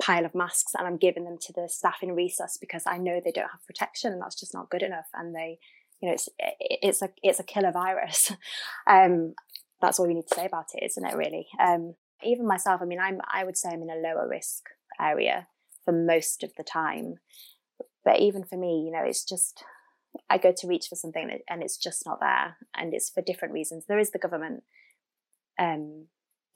pile 0.00 0.24
of 0.24 0.34
masks 0.34 0.72
and 0.76 0.86
I'm 0.86 0.96
giving 0.96 1.24
them 1.24 1.36
to 1.42 1.52
the 1.52 1.68
staff 1.68 1.98
in 2.02 2.10
resus 2.10 2.58
because 2.60 2.84
I 2.86 2.96
know 2.98 3.20
they 3.22 3.32
don't 3.32 3.50
have 3.50 3.66
protection 3.66 4.12
and 4.12 4.20
that's 4.20 4.38
just 4.38 4.54
not 4.54 4.70
good 4.70 4.82
enough. 4.82 5.06
And 5.14 5.34
they, 5.34 5.58
you 6.00 6.08
know, 6.08 6.14
it's 6.14 6.28
it's 6.38 7.02
a 7.02 7.10
it's 7.22 7.40
a 7.40 7.44
killer 7.44 7.72
virus. 7.72 8.32
um, 8.86 9.34
that's 9.80 9.98
all 9.98 10.08
you 10.08 10.14
need 10.14 10.26
to 10.28 10.34
say 10.34 10.46
about 10.46 10.66
it, 10.74 10.84
isn't 10.84 11.04
it? 11.04 11.16
Really. 11.16 11.46
Um, 11.60 11.94
even 12.22 12.46
myself, 12.46 12.80
I 12.82 12.86
mean, 12.86 13.00
I'm 13.00 13.20
I 13.32 13.44
would 13.44 13.56
say 13.56 13.70
I'm 13.70 13.82
in 13.82 13.90
a 13.90 13.94
lower 13.94 14.28
risk 14.28 14.64
area 15.00 15.46
for 15.84 15.92
most 15.92 16.42
of 16.42 16.52
the 16.56 16.64
time, 16.64 17.14
but 18.04 18.20
even 18.20 18.44
for 18.44 18.58
me, 18.58 18.82
you 18.84 18.90
know, 18.90 19.04
it's 19.04 19.24
just 19.24 19.62
I 20.28 20.38
go 20.38 20.52
to 20.56 20.66
reach 20.66 20.86
for 20.88 20.96
something 20.96 21.38
and 21.48 21.62
it's 21.62 21.76
just 21.76 22.04
not 22.06 22.20
there, 22.20 22.56
and 22.74 22.94
it's 22.94 23.10
for 23.10 23.22
different 23.22 23.54
reasons. 23.54 23.84
There 23.86 23.98
is 23.98 24.10
the 24.10 24.18
government. 24.18 24.64
Um, 25.58 26.06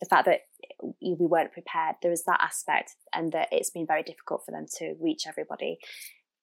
the 0.04 0.08
fact 0.08 0.26
that 0.26 0.40
eh, 0.62 1.14
we 1.18 1.26
weren't 1.26 1.52
prepared. 1.52 1.96
There 2.02 2.12
is 2.12 2.25
that 2.25 2.40
aspect, 2.40 2.96
and 3.12 3.32
that 3.32 3.49
it's 3.50 3.70
been 3.70 3.87
very 3.87 4.02
difficult 4.02 4.42
for 4.44 4.52
them 4.52 4.66
to 4.78 4.94
reach 5.00 5.26
everybody. 5.26 5.78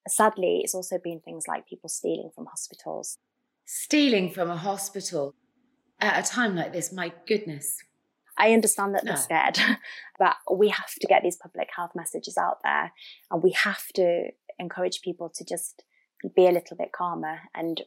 Sadly, 0.07 0.61
it's 0.63 0.75
also 0.75 0.97
been 1.01 1.19
things 1.19 1.45
like 1.47 1.67
people 1.67 1.89
stealing 1.89 2.31
from 2.33 2.47
hospitals. 2.47 3.17
Stealing 3.65 4.31
from 4.31 4.49
a 4.49 4.57
hospital 4.57 5.35
at 5.99 6.25
a 6.25 6.29
time 6.29 6.55
like 6.55 6.73
this, 6.73 6.91
my 6.91 7.11
goodness. 7.27 7.77
I 8.37 8.53
understand 8.53 8.95
that 8.95 9.05
they're 9.05 9.17
scared, 9.17 9.59
but 10.19 10.35
we 10.51 10.69
have 10.69 10.93
to 10.99 11.07
get 11.07 11.21
these 11.21 11.37
public 11.37 11.69
health 11.75 11.91
messages 11.95 12.37
out 12.37 12.57
there, 12.63 12.91
and 13.29 13.43
we 13.43 13.51
have 13.51 13.85
to 13.95 14.29
encourage 14.57 15.01
people 15.01 15.29
to 15.35 15.45
just 15.45 15.83
be 16.35 16.47
a 16.47 16.51
little 16.51 16.77
bit 16.77 16.91
calmer 16.91 17.41
and 17.53 17.81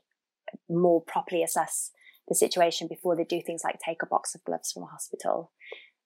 more 0.69 1.01
properly 1.01 1.43
assess 1.43 1.91
the 2.29 2.35
situation 2.35 2.89
before 2.89 3.17
they 3.17 3.25
do 3.25 3.41
things 3.43 3.63
like 3.65 3.79
take 3.85 4.03
a 4.03 4.07
box 4.07 4.35
of 4.35 4.45
gloves 4.45 4.73
from 4.73 4.85
a 4.85 4.87
hospital. 4.87 5.53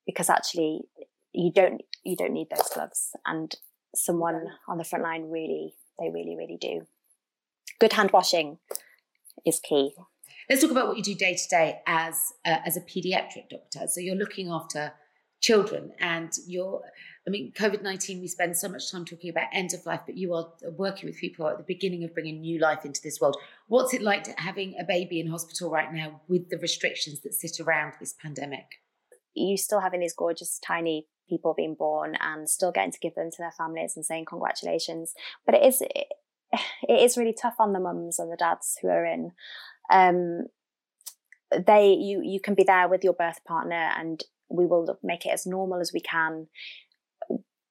Because 0.06 0.30
actually 0.30 0.82
you 1.32 1.52
don't 1.52 1.82
you 2.04 2.16
don't 2.16 2.32
need 2.32 2.48
those 2.50 2.68
gloves. 2.68 3.10
And 3.26 3.54
someone 3.94 4.46
on 4.68 4.78
the 4.78 4.84
front 4.84 5.04
line 5.04 5.30
really 5.30 5.75
they 5.98 6.10
really 6.10 6.37
really 6.37 6.58
do. 6.60 6.87
Good 7.80 7.92
hand 7.92 8.10
washing 8.12 8.58
is 9.46 9.60
key. 9.60 9.92
Let's 10.48 10.62
talk 10.62 10.70
about 10.70 10.88
what 10.88 10.96
you 10.96 11.02
do 11.02 11.14
day 11.14 11.34
to 11.34 11.48
day 11.48 11.80
as 11.87 12.32
uh, 12.44 12.58
as 12.64 12.76
a 12.76 12.80
pediatric 12.80 13.50
doctor. 13.50 13.87
So 13.87 14.00
you're 14.00 14.16
looking 14.16 14.48
after 14.50 14.92
children 15.40 15.92
and 16.00 16.32
you're 16.46 16.82
i 17.28 17.30
mean 17.30 17.52
covid-19 17.52 18.20
we 18.20 18.26
spend 18.26 18.56
so 18.56 18.68
much 18.68 18.90
time 18.90 19.04
talking 19.04 19.30
about 19.30 19.47
end 19.52 19.75
of 19.75 19.85
life 19.87 20.00
but 20.06 20.16
you 20.16 20.35
are 20.35 20.49
working 20.76 21.06
with 21.06 21.18
people 21.18 21.47
at 21.47 21.58
the 21.58 21.64
beginning 21.64 22.02
of 22.04 22.14
bringing 22.14 22.40
new 22.40 22.58
life 22.58 22.85
into 22.85 23.00
this 23.02 23.20
world. 23.20 23.37
What's 23.66 23.94
it 23.94 24.02
like 24.02 24.38
having 24.38 24.75
a 24.80 24.85
baby 24.85 25.20
in 25.20 25.28
hospital 25.28 25.70
right 25.70 25.92
now 25.92 26.20
with 26.28 26.49
the 26.49 26.58
restrictions 26.58 27.20
that 27.20 27.35
sit 27.35 27.61
around 27.61 27.92
this 28.00 28.14
pandemic? 28.14 28.80
You 29.35 29.56
still 29.56 29.80
having 29.80 30.00
these 30.00 30.14
gorgeous 30.14 30.58
tiny 30.58 31.06
people 31.28 31.54
being 31.54 31.75
born 31.75 32.16
and 32.20 32.49
still 32.49 32.73
getting 32.73 32.92
to 32.92 32.99
give 32.99 33.14
them 33.14 33.30
to 33.30 33.37
their 33.38 33.52
families 33.52 33.94
and 33.94 34.04
saying 34.04 34.25
congratulations. 34.25 35.14
But 35.44 35.56
it 35.56 35.64
is 35.64 35.82
it, 35.82 36.06
it 36.88 37.02
is 37.02 37.16
really 37.16 37.35
tough 37.35 37.56
on 37.58 37.73
the 37.73 37.80
mums 37.80 38.18
and 38.18 38.32
the 38.32 38.37
dads 38.37 38.78
who 38.80 38.88
are 38.88 39.04
in. 39.04 39.32
Um, 39.90 40.47
they 41.66 41.92
you 41.92 42.20
you 42.23 42.40
can 42.40 42.54
be 42.54 42.64
there 42.64 42.88
with 42.88 43.04
your 43.04 43.14
birth 43.14 43.44
partner 43.47 43.90
and 43.97 44.23
we 44.50 44.66
will 44.66 44.99
make 45.02 45.26
it 45.26 45.30
as 45.30 45.47
normal 45.47 45.80
as 45.80 45.92
we 45.92 46.00
can. 46.00 46.49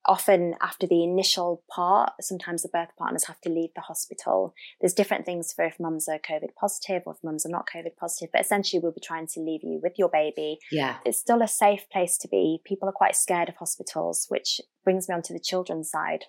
Often, 0.08 0.56
after 0.62 0.88
the 0.88 1.04
initial 1.04 1.64
part, 1.70 2.14
sometimes 2.22 2.64
the 2.64 2.70
birth 2.70 2.92
partners 2.98 3.26
have 3.26 3.42
to 3.42 3.50
leave 3.50 3.72
the 3.76 3.82
hospital. 3.82 4.54
There's 4.80 4.94
different 4.94 5.26
things 5.26 5.52
for 5.52 5.66
if 5.66 5.80
mums 5.80 6.08
are 6.08 6.18
COVID 6.18 6.56
positive 6.60 7.04
or 7.06 7.14
if 7.14 7.24
mums 7.24 7.46
are 7.46 7.50
not 7.50 7.68
COVID 7.74 7.98
positive, 8.00 8.30
but 8.32 8.42
essentially, 8.42 8.80
we'll 8.80 8.94
be 8.94 9.02
trying 9.02 9.28
to 9.28 9.42
leave 9.42 9.62
you 9.64 9.80
with 9.84 9.94
your 9.98 10.10
baby. 10.10 10.60
Yeah. 10.72 10.98
It's 11.06 11.20
still 11.20 11.42
a 11.42 11.48
safe 11.48 11.90
place 11.92 12.18
to 12.20 12.28
be. 12.28 12.62
People 12.66 12.88
are 12.88 12.94
quite 12.94 13.18
scared 13.18 13.50
of 13.50 13.58
hospitals, 13.58 14.28
which 14.30 14.62
brings 14.84 15.10
me 15.10 15.16
on 15.16 15.22
to 15.24 15.34
the 15.34 15.40
children's 15.40 15.92
side. 15.92 16.26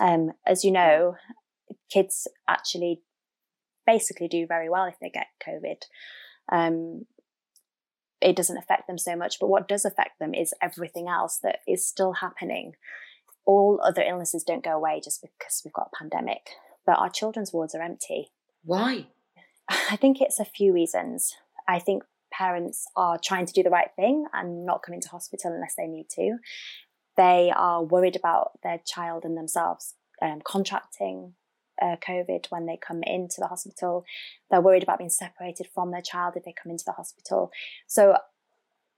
Um, 0.00 0.32
as 0.44 0.64
you 0.64 0.72
know, 0.72 1.14
kids 1.90 2.26
actually 2.48 3.02
basically 3.86 4.28
do 4.28 4.46
very 4.46 4.68
well 4.68 4.86
if 4.86 4.98
they 5.00 5.10
get 5.10 5.26
COVID. 5.46 5.82
Um, 6.50 7.06
it 8.20 8.36
doesn't 8.36 8.56
affect 8.56 8.86
them 8.86 8.98
so 8.98 9.16
much. 9.16 9.38
But 9.40 9.48
what 9.48 9.68
does 9.68 9.84
affect 9.84 10.18
them 10.18 10.34
is 10.34 10.54
everything 10.62 11.08
else 11.08 11.38
that 11.42 11.60
is 11.66 11.86
still 11.86 12.14
happening. 12.14 12.74
All 13.44 13.80
other 13.84 14.02
illnesses 14.02 14.42
don't 14.42 14.64
go 14.64 14.72
away 14.72 15.00
just 15.02 15.22
because 15.22 15.62
we've 15.64 15.72
got 15.74 15.90
a 15.92 15.96
pandemic, 15.98 16.50
but 16.84 16.98
our 16.98 17.10
children's 17.10 17.52
wards 17.52 17.74
are 17.74 17.82
empty. 17.82 18.30
Why? 18.64 19.06
I 19.68 19.96
think 19.96 20.20
it's 20.20 20.40
a 20.40 20.44
few 20.44 20.72
reasons. 20.72 21.36
I 21.68 21.78
think 21.78 22.02
parents 22.32 22.86
are 22.96 23.18
trying 23.22 23.46
to 23.46 23.52
do 23.52 23.62
the 23.62 23.70
right 23.70 23.90
thing 23.96 24.26
and 24.32 24.66
not 24.66 24.82
coming 24.82 25.00
to 25.00 25.08
hospital 25.08 25.52
unless 25.52 25.74
they 25.76 25.86
need 25.86 26.08
to. 26.10 26.38
They 27.16 27.52
are 27.54 27.82
worried 27.82 28.16
about 28.16 28.60
their 28.62 28.80
child 28.84 29.24
and 29.24 29.36
themselves 29.36 29.94
um, 30.20 30.40
contracting 30.44 31.34
uh, 31.80 31.96
COVID 32.06 32.46
when 32.50 32.66
they 32.66 32.76
come 32.76 33.02
into 33.02 33.40
the 33.40 33.46
hospital. 33.46 34.04
They're 34.50 34.60
worried 34.60 34.82
about 34.82 34.98
being 34.98 35.10
separated 35.10 35.68
from 35.74 35.90
their 35.90 36.02
child 36.02 36.34
if 36.36 36.44
they 36.44 36.52
come 36.52 36.70
into 36.70 36.84
the 36.84 36.92
hospital. 36.92 37.50
So 37.86 38.16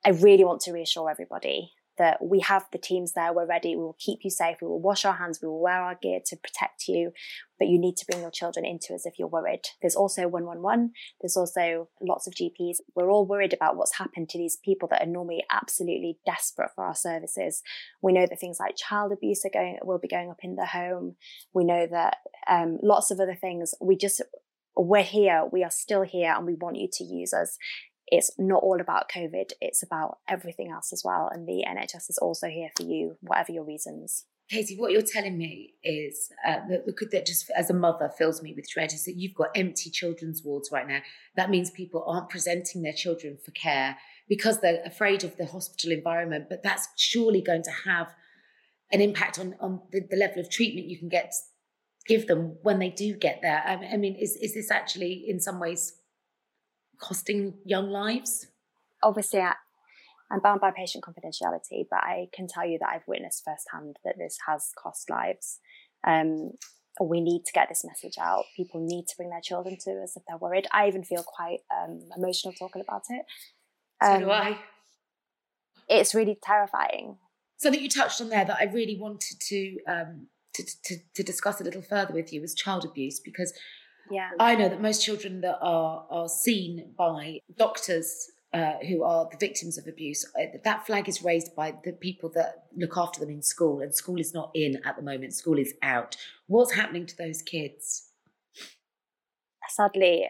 I 0.05 0.11
really 0.11 0.45
want 0.45 0.61
to 0.63 0.73
reassure 0.73 1.11
everybody 1.11 1.73
that 1.99 2.25
we 2.25 2.40
have 2.40 2.67
the 2.73 2.78
teams 2.78 3.12
there, 3.12 3.33
we're 3.33 3.47
ready, 3.47 3.76
we 3.76 3.83
will 3.83 3.97
keep 3.99 4.21
you 4.23 4.31
safe, 4.31 4.59
we 4.61 4.69
will 4.69 4.81
wash 4.81 5.05
our 5.05 5.14
hands, 5.14 5.40
we 5.43 5.49
will 5.49 5.61
wear 5.61 5.83
our 5.83 5.95
gear 5.95 6.21
to 6.26 6.37
protect 6.37 6.88
you, 6.88 7.12
but 7.59 7.69
you 7.69 7.78
need 7.78 7.97
to 7.97 8.07
bring 8.07 8.23
your 8.23 8.31
children 8.31 8.64
into 8.64 8.95
us 8.95 9.05
if 9.05 9.19
you're 9.19 9.28
worried. 9.28 9.62
There's 9.81 9.97
also 9.97 10.28
111, 10.28 10.93
there's 11.21 11.37
also 11.37 11.88
lots 12.00 12.26
of 12.26 12.35
GPs. 12.35 12.76
We're 12.95 13.11
all 13.11 13.26
worried 13.26 13.52
about 13.52 13.76
what's 13.76 13.97
happened 13.97 14.28
to 14.31 14.38
these 14.38 14.57
people 14.64 14.88
that 14.88 15.02
are 15.02 15.11
normally 15.11 15.45
absolutely 15.50 16.19
desperate 16.25 16.71
for 16.75 16.85
our 16.85 16.95
services. 16.95 17.62
We 18.00 18.12
know 18.12 18.26
that 18.26 18.40
things 18.40 18.59
like 18.61 18.76
child 18.76 19.12
abuse 19.12 19.45
are 19.45 19.50
going 19.52 19.78
will 19.83 19.99
be 19.99 20.09
going 20.09 20.31
up 20.31 20.40
in 20.43 20.57
the 20.57 20.67
home. 20.67 21.17
We 21.52 21.64
know 21.64 21.87
that 21.87 22.19
um, 22.49 22.78
lots 22.83 23.11
of 23.11 23.21
other 23.21 23.35
things. 23.35 23.75
We 23.81 23.97
just 23.97 24.23
we're 24.78 25.02
here, 25.02 25.45
we 25.50 25.64
are 25.64 25.71
still 25.71 26.02
here, 26.02 26.33
and 26.37 26.47
we 26.47 26.55
want 26.55 26.76
you 26.76 26.88
to 26.90 27.05
use 27.05 27.33
us 27.35 27.59
it's 28.11 28.31
not 28.38 28.62
all 28.62 28.81
about 28.81 29.11
COVID, 29.11 29.53
it's 29.61 29.83
about 29.83 30.19
everything 30.29 30.71
else 30.71 30.93
as 30.93 31.03
well. 31.05 31.29
And 31.33 31.47
the 31.47 31.65
NHS 31.69 32.11
is 32.11 32.19
also 32.21 32.49
here 32.49 32.71
for 32.77 32.83
you, 32.83 33.17
whatever 33.21 33.53
your 33.53 33.65
reasons. 33.65 34.25
Katie, 34.50 34.77
what 34.77 34.93
you're 34.93 35.03
telling 35.03 35.37
me 35.37 35.75
is 35.85 36.31
uh, 36.47 36.61
that, 36.71 37.09
that 37.12 37.27
just 37.27 37.50
as 37.55 37.69
a 37.69 37.75
mother 37.75 38.11
fills 38.17 38.43
me 38.43 38.55
with 38.55 38.71
dread 38.71 38.95
is 38.95 39.05
that 39.05 39.17
you've 39.17 39.35
got 39.35 39.49
empty 39.55 39.91
children's 39.91 40.43
wards 40.43 40.71
right 40.73 40.88
now. 40.88 41.00
That 41.37 41.50
means 41.50 41.71
people 41.71 42.03
aren't 42.07 42.31
presenting 42.31 42.83
their 42.83 42.95
children 42.95 43.37
for 43.45 43.50
care 43.50 43.99
because 44.27 44.61
they're 44.61 44.83
afraid 44.87 45.23
of 45.23 45.37
the 45.37 45.47
hospital 45.47 45.93
environment. 45.93 46.47
But 46.49 46.62
that's 46.62 46.88
surely 46.97 47.43
going 47.43 47.62
to 47.65 47.71
have 47.85 48.15
an 48.91 49.03
impact 49.03 49.38
on, 49.38 49.55
on 49.61 49.83
the, 49.93 50.00
the 50.09 50.17
level 50.17 50.41
of 50.41 50.49
treatment 50.50 50.88
you 50.88 50.99
can 50.99 51.11
get 51.11 51.35
give 52.09 52.27
them 52.27 52.57
when 52.62 52.79
they 52.81 52.88
do 52.88 53.15
get 53.15 53.41
there? 53.43 53.62
I 53.62 53.97
mean, 53.97 54.17
is, 54.17 54.35
is 54.37 54.55
this 54.55 54.71
actually 54.71 55.25
in 55.29 55.38
some 55.38 55.61
ways 55.61 55.93
costing 56.99 57.55
young 57.64 57.90
lives? 57.90 58.47
Obviously, 59.02 59.40
I, 59.40 59.55
I'm 60.31 60.40
bound 60.40 60.61
by 60.61 60.71
patient 60.71 61.05
confidentiality, 61.05 61.87
but 61.90 62.00
I 62.00 62.28
can 62.33 62.47
tell 62.47 62.67
you 62.67 62.78
that 62.81 62.88
I've 62.88 63.07
witnessed 63.07 63.45
firsthand 63.45 63.97
that 64.05 64.17
this 64.19 64.38
has 64.47 64.73
cost 64.76 65.09
lives. 65.11 65.61
Um, 66.07 66.52
we 67.00 67.21
need 67.21 67.45
to 67.47 67.52
get 67.52 67.69
this 67.69 67.85
message 67.85 68.19
out. 68.21 68.45
People 68.57 68.81
need 68.85 69.07
to 69.07 69.17
bring 69.17 69.31
their 69.31 69.40
children 69.40 69.76
to 69.85 70.02
us 70.02 70.17
if 70.17 70.23
they're 70.26 70.37
worried. 70.37 70.67
I 70.73 70.88
even 70.88 71.05
feel 71.05 71.23
quite 71.23 71.61
um, 71.71 72.00
emotional 72.17 72.52
talking 72.52 72.83
about 72.83 73.02
it. 73.09 73.25
Um, 74.00 74.12
so 74.12 74.19
do 74.21 74.31
um, 74.31 74.31
I. 74.31 74.59
It's 75.88 76.14
really 76.14 76.38
terrifying. 76.43 77.19
Something 77.57 77.83
you 77.83 77.88
touched 77.88 78.21
on 78.21 78.28
there 78.28 78.45
that 78.45 78.59
I 78.61 78.64
really 78.64 78.99
wanted 78.99 79.40
to 79.40 79.78
um, 79.88 80.26
to, 80.55 80.83
to, 80.85 80.97
to 81.14 81.23
discuss 81.23 81.61
a 81.61 81.64
little 81.64 81.83
further 81.83 82.12
with 82.12 82.33
you 82.33 82.43
is 82.43 82.55
child 82.55 82.85
abuse 82.85 83.21
because 83.21 83.52
yeah. 84.11 84.31
I 84.38 84.55
know 84.55 84.69
that 84.69 84.81
most 84.81 85.05
children 85.05 85.41
that 85.43 85.59
are 85.61 86.07
are 86.11 86.29
seen 86.29 86.93
by 86.97 87.41
doctors 87.57 88.31
uh, 88.53 88.75
who 88.88 89.03
are 89.03 89.29
the 89.31 89.37
victims 89.37 89.77
of 89.77 89.87
abuse, 89.87 90.25
uh, 90.38 90.47
that 90.65 90.87
flag 90.87 91.09
is 91.09 91.23
raised 91.23 91.55
by 91.55 91.75
the 91.85 91.93
people 91.93 92.31
that 92.35 92.65
look 92.77 92.97
after 92.97 93.21
them 93.21 93.31
in 93.31 93.43
school, 93.43 93.81
and 93.81 93.95
school 93.95 94.19
is 94.19 94.33
not 94.33 94.50
in 94.55 94.81
at 94.85 94.97
the 94.97 95.03
moment. 95.03 95.35
School 95.35 95.59
is 95.59 95.75
out. 95.83 96.17
What's 96.47 96.73
happening 96.73 97.07
to 97.07 97.17
those 97.17 97.43
kids? 97.43 98.11
Sadly, 99.69 100.29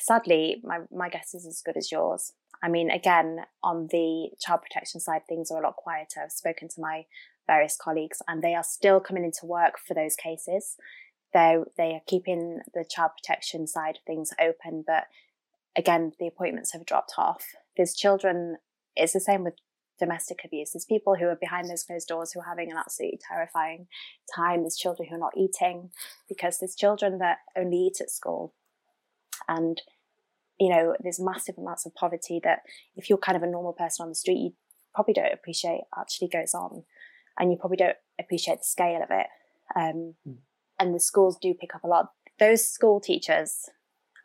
sadly, 0.00 0.62
my 0.64 0.80
my 0.90 1.08
guess 1.10 1.34
is 1.34 1.46
as 1.46 1.62
good 1.64 1.76
as 1.76 1.92
yours. 1.92 2.32
I 2.62 2.68
mean, 2.68 2.90
again, 2.90 3.40
on 3.62 3.88
the 3.90 4.30
child 4.40 4.62
protection 4.62 4.98
side, 4.98 5.22
things 5.28 5.50
are 5.50 5.60
a 5.60 5.66
lot 5.66 5.76
quieter. 5.76 6.22
I've 6.22 6.32
spoken 6.32 6.68
to 6.68 6.80
my 6.80 7.04
various 7.46 7.76
colleagues, 7.76 8.22
and 8.26 8.42
they 8.42 8.54
are 8.54 8.64
still 8.64 9.00
coming 9.00 9.24
into 9.24 9.44
work 9.44 9.74
for 9.78 9.92
those 9.92 10.16
cases. 10.16 10.76
They 11.34 11.58
they 11.76 11.92
are 11.92 12.00
keeping 12.06 12.60
the 12.72 12.84
child 12.88 13.10
protection 13.20 13.66
side 13.66 13.96
of 13.96 14.04
things 14.06 14.32
open, 14.40 14.84
but 14.86 15.04
again, 15.76 16.12
the 16.18 16.28
appointments 16.28 16.72
have 16.72 16.86
dropped 16.86 17.14
off. 17.18 17.44
There's 17.76 17.94
children. 17.94 18.58
It's 18.96 19.12
the 19.12 19.20
same 19.20 19.44
with 19.44 19.54
domestic 19.98 20.44
abuse. 20.44 20.72
There's 20.72 20.84
people 20.84 21.16
who 21.16 21.26
are 21.26 21.36
behind 21.36 21.68
those 21.68 21.82
closed 21.82 22.08
doors 22.08 22.32
who 22.32 22.40
are 22.40 22.48
having 22.48 22.70
an 22.70 22.78
absolutely 22.78 23.18
terrifying 23.28 23.88
time. 24.34 24.62
There's 24.62 24.76
children 24.76 25.08
who 25.08 25.16
are 25.16 25.18
not 25.18 25.36
eating 25.36 25.90
because 26.28 26.58
there's 26.58 26.74
children 26.74 27.18
that 27.18 27.38
only 27.56 27.78
eat 27.78 28.00
at 28.00 28.10
school, 28.10 28.54
and 29.48 29.82
you 30.58 30.68
know, 30.68 30.94
there's 31.00 31.20
massive 31.20 31.58
amounts 31.58 31.84
of 31.84 31.94
poverty 31.94 32.40
that 32.44 32.60
if 32.96 33.08
you're 33.08 33.18
kind 33.18 33.36
of 33.36 33.42
a 33.42 33.50
normal 33.50 33.72
person 33.72 34.04
on 34.04 34.08
the 34.08 34.14
street, 34.14 34.38
you 34.38 34.52
probably 34.94 35.14
don't 35.14 35.32
appreciate 35.32 35.80
actually 35.98 36.28
goes 36.28 36.54
on 36.54 36.84
and 37.38 37.50
you 37.50 37.58
probably 37.58 37.76
don't 37.76 37.96
appreciate 38.20 38.58
the 38.58 38.64
scale 38.64 39.02
of 39.02 39.08
it. 39.10 39.26
Um, 39.74 40.14
mm. 40.26 40.36
And 40.78 40.94
the 40.94 41.00
schools 41.00 41.38
do 41.40 41.54
pick 41.54 41.74
up 41.74 41.84
a 41.84 41.88
lot. 41.88 42.12
Those 42.38 42.66
school 42.66 43.00
teachers, 43.00 43.68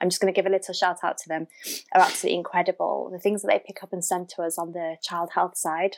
I'm 0.01 0.09
just 0.09 0.21
going 0.21 0.33
to 0.33 0.37
give 0.37 0.47
a 0.47 0.53
little 0.53 0.73
shout 0.73 0.99
out 1.03 1.17
to 1.19 1.29
them, 1.29 1.47
are 1.93 2.01
absolutely 2.01 2.37
incredible. 2.37 3.09
The 3.11 3.19
things 3.19 3.41
that 3.41 3.49
they 3.49 3.61
pick 3.65 3.83
up 3.83 3.93
and 3.93 4.03
send 4.03 4.29
to 4.29 4.41
us 4.41 4.57
on 4.57 4.71
the 4.71 4.97
child 5.03 5.29
health 5.35 5.57
side, 5.57 5.97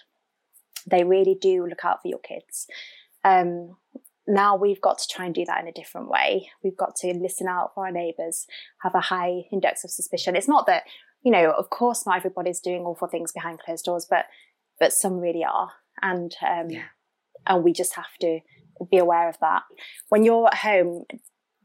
they 0.86 1.04
really 1.04 1.38
do 1.40 1.66
look 1.66 1.86
out 1.86 2.02
for 2.02 2.10
your 2.10 2.20
kids. 2.20 2.68
Um, 3.24 3.78
now 4.28 4.56
we've 4.56 4.82
got 4.82 4.98
to 5.00 5.08
try 5.10 5.26
and 5.26 5.36
do 5.36 5.46
that 5.46 5.62
in 5.62 5.68
a 5.68 5.74
different 5.74 6.10
way. 6.10 6.50
We've 6.64 6.78
got 6.78 6.96
to 6.98 7.14
listen 7.14 7.48
out 7.48 7.72
for 7.74 7.86
our 7.86 7.92
neighbours, 7.92 8.46
have 8.82 8.96
a 8.96 9.00
high 9.00 9.44
index 9.52 9.84
of 9.84 9.92
suspicion. 9.92 10.36
It's 10.36 10.48
not 10.48 10.68
that, 10.68 10.84
you 11.24 11.32
know, 11.32 11.52
of 11.52 11.70
course, 11.70 12.06
not 12.06 12.18
everybody's 12.18 12.60
doing 12.60 12.82
awful 12.82 13.08
things 13.08 13.32
behind 13.32 13.60
closed 13.60 13.86
doors, 13.86 14.08
but 14.10 14.26
but 14.80 14.92
some 14.92 15.20
really 15.20 15.44
are. 15.44 15.72
And 16.02 16.36
um, 16.48 16.70
yeah 16.72 16.84
and 17.48 17.64
we 17.64 17.74
just 17.74 17.96
have 17.96 18.18
to 18.22 18.40
be 18.92 18.98
aware 18.98 19.30
of 19.30 19.38
that. 19.40 19.64
When 20.10 20.24
you're 20.24 20.48
at 20.48 20.56
home, 20.56 21.06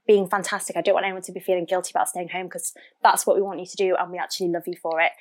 being 0.07 0.29
fantastic, 0.29 0.77
I 0.77 0.83
don't 0.83 0.95
want 0.95 1.05
anyone 1.05 1.23
to 1.23 1.33
be 1.33 1.41
feeling 1.41 1.65
guilty 1.65 1.91
about 1.93 2.09
staying 2.09 2.29
home 2.29 2.47
because 2.47 2.73
that's 3.03 3.27
what 3.27 3.37
we 3.37 3.43
want 3.43 3.61
you 3.61 3.67
to 3.67 3.77
do, 3.77 3.97
and 3.99 4.11
we 4.11 4.19
actually 4.19 4.49
love 4.49 4.63
you 4.67 4.77
for 4.81 5.01
it. 5.01 5.13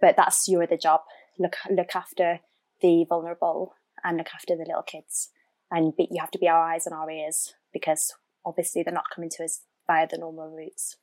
But 0.00 0.16
that's 0.16 0.46
your 0.48 0.62
other 0.62 0.76
job. 0.76 1.00
Look 1.38 1.56
look 1.70 1.96
after 1.96 2.40
the 2.82 3.04
vulnerable 3.08 3.74
and 4.04 4.18
look 4.18 4.28
after 4.34 4.54
the 4.54 4.64
little 4.66 4.82
kids, 4.82 5.30
and 5.70 5.96
be, 5.96 6.08
you 6.10 6.20
have 6.20 6.30
to 6.32 6.38
be 6.38 6.48
our 6.48 6.62
eyes 6.62 6.86
and 6.86 6.94
our 6.94 7.10
ears 7.10 7.54
because 7.72 8.14
obviously 8.44 8.82
they're 8.82 8.92
not 8.92 9.10
coming 9.12 9.30
to 9.30 9.44
us 9.44 9.62
via 9.86 10.06
the 10.06 10.18
normal 10.18 10.54
routes. 10.54 10.96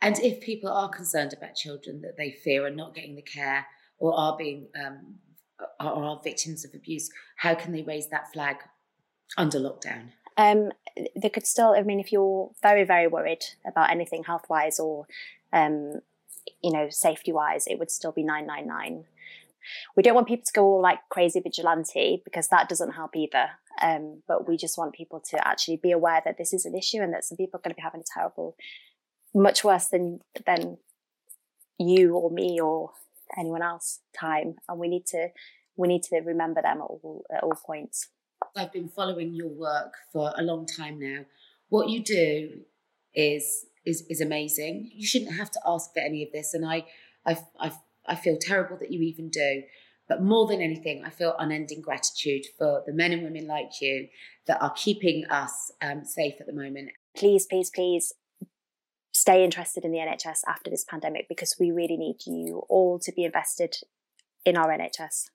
And 0.00 0.18
if 0.18 0.40
people 0.40 0.70
are 0.70 0.88
concerned 0.88 1.32
about 1.32 1.54
children 1.54 2.00
that 2.02 2.16
they 2.18 2.32
fear 2.32 2.66
are 2.66 2.70
not 2.70 2.94
getting 2.94 3.14
the 3.14 3.22
care 3.22 3.64
or 3.98 4.18
are 4.18 4.36
being 4.36 4.66
um, 4.74 5.14
are, 5.78 5.92
are 5.92 6.20
victims 6.24 6.64
of 6.64 6.72
abuse, 6.74 7.08
how 7.36 7.54
can 7.54 7.72
they 7.72 7.82
raise 7.82 8.08
that 8.08 8.32
flag 8.32 8.56
under 9.36 9.58
lockdown? 9.58 10.10
Um, 10.36 10.72
they 11.16 11.28
could 11.28 11.46
still. 11.46 11.74
I 11.76 11.82
mean, 11.82 12.00
if 12.00 12.12
you're 12.12 12.50
very, 12.62 12.84
very 12.84 13.06
worried 13.06 13.44
about 13.66 13.90
anything 13.90 14.24
health 14.24 14.44
wise 14.48 14.78
or, 14.78 15.06
um, 15.52 16.00
you 16.62 16.72
know, 16.72 16.88
safety 16.90 17.32
wise, 17.32 17.66
it 17.66 17.78
would 17.78 17.90
still 17.90 18.12
be 18.12 18.22
nine 18.22 18.46
nine 18.46 18.66
nine. 18.66 19.04
We 19.96 20.02
don't 20.02 20.14
want 20.14 20.26
people 20.28 20.44
to 20.44 20.52
go 20.52 20.64
all 20.64 20.82
like 20.82 20.98
crazy 21.08 21.40
vigilante 21.40 22.22
because 22.24 22.48
that 22.48 22.68
doesn't 22.68 22.92
help 22.92 23.14
either. 23.14 23.50
Um, 23.80 24.22
but 24.28 24.48
we 24.48 24.56
just 24.56 24.76
want 24.76 24.94
people 24.94 25.20
to 25.30 25.48
actually 25.48 25.76
be 25.76 25.92
aware 25.92 26.20
that 26.24 26.36
this 26.36 26.52
is 26.52 26.66
an 26.66 26.76
issue 26.76 27.00
and 27.00 27.12
that 27.14 27.24
some 27.24 27.36
people 27.36 27.58
are 27.58 27.62
going 27.62 27.74
to 27.74 27.76
be 27.76 27.82
having 27.82 28.00
a 28.00 28.04
terrible, 28.12 28.56
much 29.34 29.64
worse 29.64 29.86
than 29.86 30.20
than 30.46 30.78
you 31.78 32.14
or 32.14 32.30
me 32.30 32.60
or 32.60 32.92
anyone 33.38 33.62
else 33.62 34.00
time, 34.18 34.56
and 34.68 34.78
we 34.78 34.88
need 34.88 35.06
to 35.06 35.28
we 35.76 35.88
need 35.88 36.02
to 36.04 36.20
remember 36.20 36.60
them 36.60 36.78
at 36.78 36.84
all, 36.84 37.24
at 37.34 37.42
all 37.42 37.58
points. 37.64 38.08
I've 38.54 38.72
been 38.72 38.88
following 38.88 39.34
your 39.34 39.48
work 39.48 39.94
for 40.12 40.32
a 40.36 40.42
long 40.42 40.66
time 40.66 40.98
now. 40.98 41.24
What 41.68 41.88
you 41.88 42.02
do 42.02 42.60
is 43.14 43.66
is 43.84 44.04
is 44.08 44.20
amazing. 44.20 44.90
You 44.94 45.06
shouldn't 45.06 45.36
have 45.36 45.50
to 45.52 45.60
ask 45.66 45.92
for 45.92 46.00
any 46.00 46.22
of 46.22 46.32
this, 46.32 46.54
and 46.54 46.64
I 46.64 46.86
I 47.26 47.38
I 47.58 47.72
I 48.06 48.14
feel 48.14 48.36
terrible 48.40 48.76
that 48.78 48.92
you 48.92 49.00
even 49.02 49.28
do. 49.30 49.62
But 50.08 50.22
more 50.22 50.46
than 50.46 50.60
anything, 50.60 51.04
I 51.04 51.10
feel 51.10 51.34
unending 51.38 51.80
gratitude 51.80 52.44
for 52.58 52.82
the 52.86 52.92
men 52.92 53.12
and 53.12 53.22
women 53.22 53.46
like 53.46 53.80
you 53.80 54.08
that 54.46 54.60
are 54.60 54.72
keeping 54.72 55.24
us 55.26 55.70
um, 55.80 56.04
safe 56.04 56.34
at 56.40 56.46
the 56.46 56.52
moment. 56.52 56.90
Please, 57.16 57.46
please, 57.46 57.70
please 57.70 58.12
stay 59.12 59.44
interested 59.44 59.84
in 59.84 59.92
the 59.92 59.98
NHS 59.98 60.40
after 60.46 60.70
this 60.70 60.84
pandemic 60.84 61.28
because 61.28 61.56
we 61.58 61.70
really 61.70 61.96
need 61.96 62.26
you 62.26 62.62
all 62.68 62.98
to 62.98 63.12
be 63.12 63.24
invested 63.24 63.76
in 64.44 64.56
our 64.56 64.68
NHS. 64.68 65.30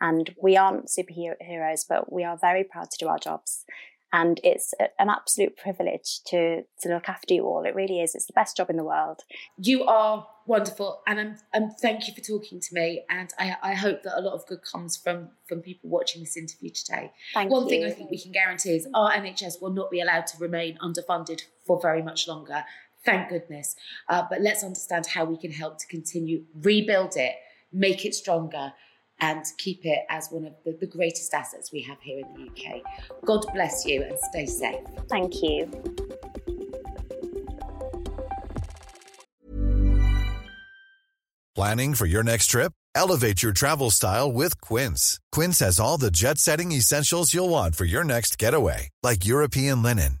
And 0.00 0.34
we 0.42 0.56
aren't 0.56 0.86
superheroes, 0.86 1.84
but 1.88 2.12
we 2.12 2.24
are 2.24 2.36
very 2.36 2.64
proud 2.64 2.90
to 2.90 2.98
do 2.98 3.08
our 3.08 3.18
jobs. 3.18 3.64
And 4.12 4.40
it's 4.42 4.74
an 4.98 5.08
absolute 5.08 5.56
privilege 5.56 6.20
to, 6.26 6.62
to 6.80 6.88
look 6.88 7.08
after 7.08 7.32
you 7.32 7.44
all. 7.44 7.64
It 7.64 7.76
really 7.76 8.00
is. 8.00 8.16
It's 8.16 8.26
the 8.26 8.32
best 8.32 8.56
job 8.56 8.68
in 8.68 8.76
the 8.76 8.82
world. 8.82 9.20
You 9.56 9.84
are 9.84 10.26
wonderful. 10.46 11.00
And 11.06 11.20
I'm, 11.20 11.36
and 11.52 11.72
thank 11.80 12.08
you 12.08 12.14
for 12.14 12.20
talking 12.20 12.58
to 12.58 12.68
me. 12.74 13.04
And 13.08 13.32
I, 13.38 13.56
I 13.62 13.74
hope 13.74 14.02
that 14.02 14.18
a 14.18 14.20
lot 14.20 14.34
of 14.34 14.44
good 14.46 14.62
comes 14.62 14.96
from, 14.96 15.28
from 15.46 15.60
people 15.60 15.90
watching 15.90 16.22
this 16.22 16.36
interview 16.36 16.70
today. 16.70 17.12
Thank 17.34 17.52
One 17.52 17.64
you. 17.64 17.68
thing 17.68 17.84
I 17.84 17.90
think 17.90 18.10
we 18.10 18.20
can 18.20 18.32
guarantee 18.32 18.70
is 18.70 18.88
our 18.94 19.12
NHS 19.12 19.62
will 19.62 19.72
not 19.72 19.92
be 19.92 20.00
allowed 20.00 20.26
to 20.28 20.38
remain 20.38 20.76
underfunded 20.78 21.42
for 21.64 21.80
very 21.80 22.02
much 22.02 22.26
longer. 22.26 22.64
Thank 23.04 23.28
goodness. 23.28 23.76
Uh, 24.08 24.24
but 24.28 24.40
let's 24.40 24.64
understand 24.64 25.06
how 25.06 25.24
we 25.24 25.38
can 25.38 25.52
help 25.52 25.78
to 25.78 25.86
continue, 25.86 26.44
rebuild 26.54 27.16
it, 27.16 27.34
make 27.72 28.04
it 28.04 28.14
stronger, 28.14 28.72
and 29.20 29.44
keep 29.58 29.84
it 29.84 30.00
as 30.08 30.28
one 30.30 30.44
of 30.46 30.54
the, 30.64 30.72
the 30.80 30.86
greatest 30.86 31.32
assets 31.34 31.72
we 31.72 31.82
have 31.82 32.00
here 32.00 32.20
in 32.20 32.34
the 32.34 32.50
UK. 32.50 32.82
God 33.24 33.44
bless 33.52 33.84
you 33.84 34.02
and 34.02 34.18
stay 34.30 34.46
safe. 34.46 34.84
Thank 35.08 35.42
you. 35.42 35.70
Planning 41.54 41.94
for 41.94 42.06
your 42.06 42.22
next 42.22 42.46
trip? 42.46 42.72
Elevate 42.94 43.42
your 43.42 43.52
travel 43.52 43.90
style 43.90 44.32
with 44.32 44.60
Quince. 44.60 45.20
Quince 45.30 45.58
has 45.58 45.78
all 45.78 45.98
the 45.98 46.10
jet 46.10 46.38
setting 46.38 46.72
essentials 46.72 47.34
you'll 47.34 47.48
want 47.48 47.74
for 47.74 47.84
your 47.84 48.04
next 48.04 48.38
getaway, 48.38 48.88
like 49.02 49.26
European 49.26 49.82
linen, 49.82 50.20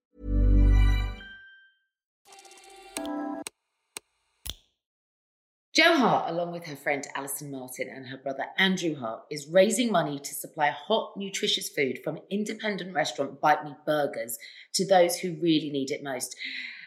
Jo 5.73 5.95
Hart, 5.95 6.29
along 6.29 6.51
with 6.51 6.65
her 6.65 6.75
friend 6.75 7.07
Alison 7.15 7.49
Martin 7.49 7.87
and 7.87 8.07
her 8.07 8.17
brother 8.17 8.43
Andrew 8.57 8.93
Hart, 8.93 9.21
is 9.31 9.47
raising 9.47 9.89
money 9.89 10.19
to 10.19 10.35
supply 10.35 10.69
hot, 10.69 11.13
nutritious 11.15 11.69
food 11.69 11.99
from 12.03 12.19
independent 12.29 12.93
restaurant 12.93 13.39
Bite 13.39 13.63
Me 13.63 13.73
Burgers 13.85 14.37
to 14.73 14.85
those 14.85 15.15
who 15.15 15.37
really 15.41 15.69
need 15.69 15.89
it 15.89 16.03
most. 16.03 16.35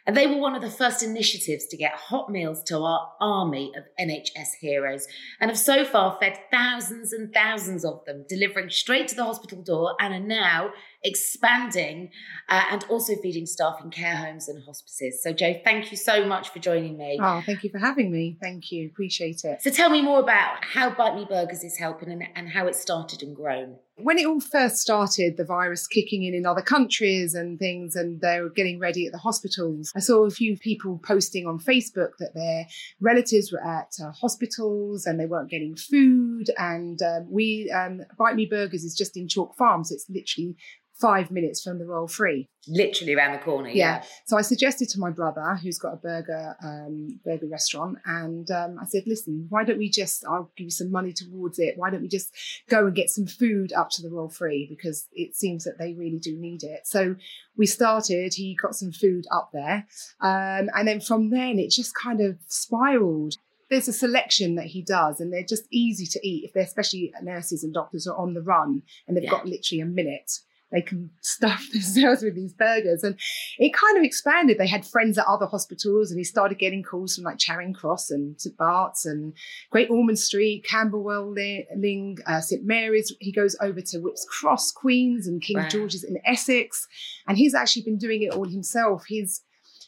And 0.07 0.15
they 0.15 0.27
were 0.27 0.37
one 0.37 0.55
of 0.55 0.61
the 0.61 0.69
first 0.69 1.03
initiatives 1.03 1.65
to 1.69 1.79
get 1.79 1.95
hot 1.95 2.31
meals 2.31 2.63
to 2.65 2.77
our 2.77 3.11
army 3.23 3.73
of 3.75 3.85
NHS 3.99 4.57
heroes 4.61 5.07
and 5.41 5.51
have 5.51 5.59
so 5.59 5.87
far 5.87 6.19
fed 6.21 6.39
thousands 6.51 7.15
and 7.15 7.33
thousands 7.33 7.87
of 7.87 8.05
them, 8.05 8.27
delivering 8.29 8.69
straight 8.69 9.09
to 9.09 9.15
the 9.15 9.25
hospital 9.25 9.63
door 9.63 9.97
and 9.99 10.13
are 10.13 10.21
now 10.21 10.73
expanding 11.05 12.11
uh, 12.49 12.65
and 12.71 12.85
also 12.85 13.15
feeding 13.23 13.47
staff 13.47 13.77
in 13.85 13.91
care 13.91 14.17
homes 14.17 14.49
and 14.49 14.63
hospices. 14.65 15.23
So, 15.23 15.33
Jo, 15.33 15.55
thank 15.63 15.91
you 15.91 15.97
so 15.97 16.25
much 16.25 16.49
for 16.49 16.59
joining 16.59 16.97
me. 16.97 17.19
Oh, 17.21 17.43
thank 17.45 17.63
you 17.63 17.71
for 17.71 17.79
having 17.79 18.11
me. 18.11 18.39
Thank 18.41 18.73
you. 18.73 18.87
Appreciate 18.89 19.43
it. 19.45 19.63
So, 19.63 19.71
tell 19.71 19.91
me 19.91 20.03
more 20.03 20.21
about 20.21 20.65
how 20.65 20.91
Bite 20.91 21.15
Me 21.15 21.27
Burgers 21.29 21.63
is 21.63 21.77
helping 21.77 22.11
and, 22.11 22.25
and 22.35 22.49
how 22.49 22.67
it 22.67 22.75
started 22.75 23.23
and 23.23 23.37
grown. 23.37 23.77
When 23.97 24.19
it 24.19 24.27
all 24.27 24.41
first 24.41 24.79
started, 24.79 25.37
the 25.37 25.45
virus 25.45 25.87
kicking 25.87 26.25
in 26.25 26.35
in 26.35 26.47
other 26.47 26.63
countries 26.63 27.35
and 27.35 27.61
things, 27.61 27.95
and 27.95 28.21
they 28.21 28.41
were 28.41 28.51
getting 28.51 28.81
ready 28.81 29.07
at 29.07 29.13
the 29.13 29.19
hospitals, 29.19 29.93
I 29.95 30.01
saw 30.01 30.25
a 30.25 30.31
few 30.31 30.57
people 30.57 31.01
posting 31.05 31.47
on 31.47 31.61
Facebook 31.61 32.11
that 32.19 32.35
their 32.35 32.67
relatives 33.01 33.53
were 33.53 33.65
at 33.65 33.93
uh, 34.03 34.11
hospitals 34.11 35.07
and 35.07 35.21
they 35.21 35.27
weren't 35.27 35.49
getting 35.49 35.77
food. 35.77 36.51
And 36.59 37.01
um, 37.03 37.29
we, 37.31 37.71
um, 37.71 38.01
Bite 38.19 38.35
Me 38.35 38.47
Burgers 38.47 38.83
is 38.83 38.97
just 38.97 39.17
in 39.17 39.29
Chalk 39.29 39.57
Farm, 39.57 39.85
so 39.85 39.95
it's 39.95 40.11
literally 40.11 40.57
five 41.01 41.31
minutes 41.31 41.63
from 41.63 41.79
the 41.79 41.85
Royal 41.85 42.07
Free. 42.07 42.49
Literally 42.69 43.15
around 43.15 43.33
the 43.33 43.39
corner. 43.39 43.69
Yeah. 43.69 43.75
Yeah. 43.75 44.05
So 44.27 44.39
I 44.39 44.43
suggested 44.43 44.89
to 44.91 44.99
my 45.01 45.11
brother, 45.11 45.59
who's 45.63 45.79
got 45.79 45.93
a 45.93 45.97
burger 45.97 46.57
um, 46.63 47.21
burger 47.25 47.47
restaurant, 47.47 47.99
and 48.07 48.51
um, 48.51 48.79
I 48.81 48.87
said, 48.87 49.03
"Listen, 49.07 49.47
why 49.51 49.65
don't 49.65 49.79
we 49.79 49.91
just? 49.91 50.25
I'll 50.25 50.51
give 50.57 50.67
you 50.67 50.71
some 50.71 50.91
money 50.91 51.13
towards 51.13 51.59
it. 51.59 51.75
Why 51.77 51.91
don't 51.91 52.01
we 52.03 52.09
just 52.09 52.33
go 52.71 52.87
and 52.87 52.95
get 52.95 53.11
some 53.11 53.27
food 53.27 53.73
up 53.73 53.91
to 53.91 54.03
the 54.03 54.09
Royal 54.09 54.31
Free 54.31 54.67
because 54.69 55.07
it 55.13 55.35
seems 55.37 55.65
that 55.65 55.79
they 55.79 55.93
really 55.95 56.19
do 56.19 56.37
need 56.37 56.63
it." 56.63 56.87
So 56.87 57.17
we 57.57 57.67
started. 57.67 58.35
He 58.35 58.57
got 58.61 58.75
some 58.75 58.93
food 58.93 59.25
up 59.33 59.51
there, 59.53 59.87
um, 60.21 60.71
and 60.75 60.87
then 60.89 61.01
from 61.01 61.31
then 61.31 61.59
it 61.59 61.71
just 61.71 61.93
kind 61.95 62.21
of 62.21 62.39
spiraled 62.49 63.35
there's 63.71 63.89
a 63.89 63.93
selection 63.95 64.57
that 64.57 64.67
he 64.67 64.83
does 64.83 65.21
and 65.21 65.33
they're 65.33 65.43
just 65.43 65.65
easy 65.73 66.05
to 66.07 66.21
eat 66.23 66.45
if 66.45 66.53
they're 66.53 66.63
especially 66.63 67.11
nurses 67.23 67.65
and 67.65 67.73
doctors 67.73 68.07
are 68.07 68.15
on 68.17 68.35
the 68.35 68.43
run 68.43 68.83
and 69.09 69.17
they've 69.17 69.25
Yeah. 69.25 69.31
got 69.31 69.47
literally 69.47 69.81
a 69.81 69.87
minute 69.87 70.31
they 70.73 70.81
can 70.83 71.11
stuff 71.21 71.65
themselves 71.73 72.23
with 72.23 72.35
these 72.35 72.53
burgers. 72.53 73.05
And 73.05 73.19
it 73.59 73.73
kind 73.73 73.97
of 73.97 74.03
expanded. 74.05 74.59
They 74.59 74.67
had 74.67 74.85
friends 74.87 75.19
at 75.19 75.27
other 75.27 75.47
hospitals 75.47 76.11
and 76.11 76.19
he 76.19 76.25
started 76.25 76.59
getting 76.59 76.83
calls 76.83 77.15
from 77.15 77.25
like 77.25 77.39
charing 77.39 77.73
cross 77.73 78.11
and 78.11 78.41
st 78.41 78.57
bart's 78.57 79.05
and 79.07 79.35
great 79.71 79.91
ormond 79.91 80.19
street 80.19 80.65
camberwell 80.69 81.31
ling 81.33 82.19
uh, 82.27 82.41
st 82.41 82.65
mary's. 82.65 83.15
He 83.21 83.33
goes 83.33 83.57
over 83.61 83.81
to 83.81 83.99
Whipps 83.99 84.27
Cross 84.29 84.73
queens 84.73 85.27
and 85.27 85.41
king 85.41 85.59
Wow. 85.59 85.69
george's 85.69 86.05
in 86.05 86.19
essex. 86.25 86.87
And 87.29 87.39
he's 87.39 87.55
actually 87.55 87.83
been 87.83 87.99
doing 87.99 88.23
it 88.23 88.33
all 88.33 88.49
himself. 88.49 89.05
He's 89.07 89.43